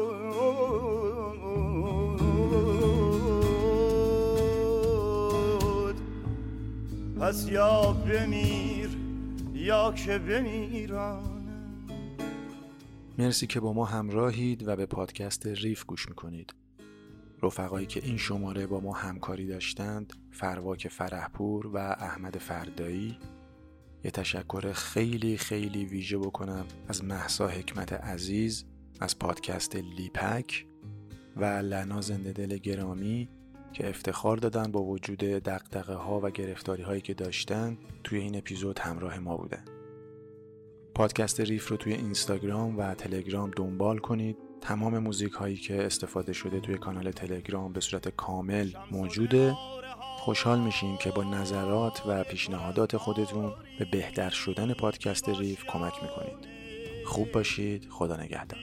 پس 7.20 7.48
یا 7.48 7.92
بمیر 7.92 8.88
یا 9.54 9.92
که 9.92 10.18
بمیران 10.18 11.29
مرسی 13.18 13.46
که 13.46 13.60
با 13.60 13.72
ما 13.72 13.84
همراهید 13.84 14.68
و 14.68 14.76
به 14.76 14.86
پادکست 14.86 15.46
ریف 15.46 15.84
گوش 15.84 16.08
می‌کنید. 16.08 16.54
رفقایی 17.42 17.86
که 17.86 18.04
این 18.04 18.16
شماره 18.16 18.66
با 18.66 18.80
ما 18.80 18.92
همکاری 18.92 19.46
داشتند 19.46 20.12
فرواک 20.30 20.88
فرحپور 20.88 21.66
و 21.66 21.76
احمد 21.76 22.38
فردایی. 22.38 23.18
یه 24.04 24.10
تشکر 24.10 24.72
خیلی 24.72 25.36
خیلی 25.36 25.84
ویژه 25.84 26.18
بکنم 26.18 26.66
از 26.88 27.04
محسا 27.04 27.48
حکمت 27.48 27.92
عزیز 27.92 28.64
از 29.00 29.18
پادکست 29.18 29.76
لیپک 29.76 30.66
و 31.36 31.44
لنا 31.44 32.00
زنده 32.00 32.32
دل 32.32 32.56
گرامی 32.56 33.28
که 33.72 33.88
افتخار 33.88 34.36
دادن 34.36 34.72
با 34.72 34.82
وجود 34.82 35.18
دقدقه 35.18 35.94
ها 35.94 36.20
و 36.20 36.30
گرفتاری 36.30 36.82
هایی 36.82 37.00
که 37.00 37.14
داشتن 37.14 37.78
توی 38.04 38.18
این 38.18 38.36
اپیزود 38.36 38.78
همراه 38.78 39.18
ما 39.18 39.36
بودن. 39.36 39.64
پادکست 41.00 41.40
ریف 41.40 41.68
رو 41.68 41.76
توی 41.76 41.92
اینستاگرام 41.92 42.78
و 42.78 42.94
تلگرام 42.94 43.50
دنبال 43.56 43.98
کنید. 43.98 44.36
تمام 44.60 44.98
موزیک 44.98 45.32
هایی 45.32 45.56
که 45.56 45.86
استفاده 45.86 46.32
شده 46.32 46.60
توی 46.60 46.78
کانال 46.78 47.10
تلگرام 47.10 47.72
به 47.72 47.80
صورت 47.80 48.08
کامل 48.08 48.70
موجوده. 48.90 49.54
خوشحال 50.18 50.60
میشیم 50.60 50.96
که 50.96 51.10
با 51.10 51.24
نظرات 51.24 52.02
و 52.06 52.24
پیشنهادات 52.24 52.96
خودتون 52.96 53.52
به 53.78 53.84
بهتر 53.92 54.30
شدن 54.30 54.72
پادکست 54.72 55.28
ریف 55.28 55.64
کمک 55.64 55.92
می‌کنید. 56.02 56.48
خوب 57.06 57.32
باشید. 57.32 57.88
خدا 57.90 58.16
نگهدار. 58.16 58.58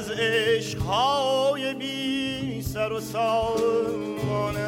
از 0.00 0.10
عشقهای 0.10 1.74
بی 1.74 2.62
سر 2.62 2.92
و 2.92 3.00
سامانم 3.00 4.60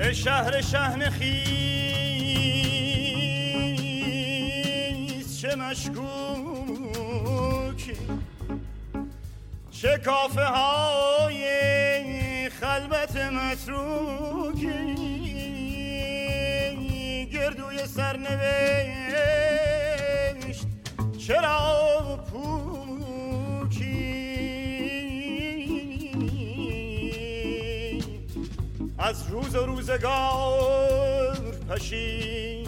شهر 0.00 0.60
شهن 0.60 1.10
خیز 1.10 1.80
چه 5.40 5.54
مشکوکی. 5.56 6.90
چه 9.70 9.98
کافه 10.04 10.44
های 10.44 11.44
خلبت 12.50 13.16
متروکی. 13.16 14.96
گردوی 17.32 17.86
سرنوشت 17.86 18.40
چرا 21.18 21.59
از 29.10 29.30
روز 29.30 29.54
و 29.54 29.66
روزگار 29.66 31.36
پشیمانم 31.70 32.59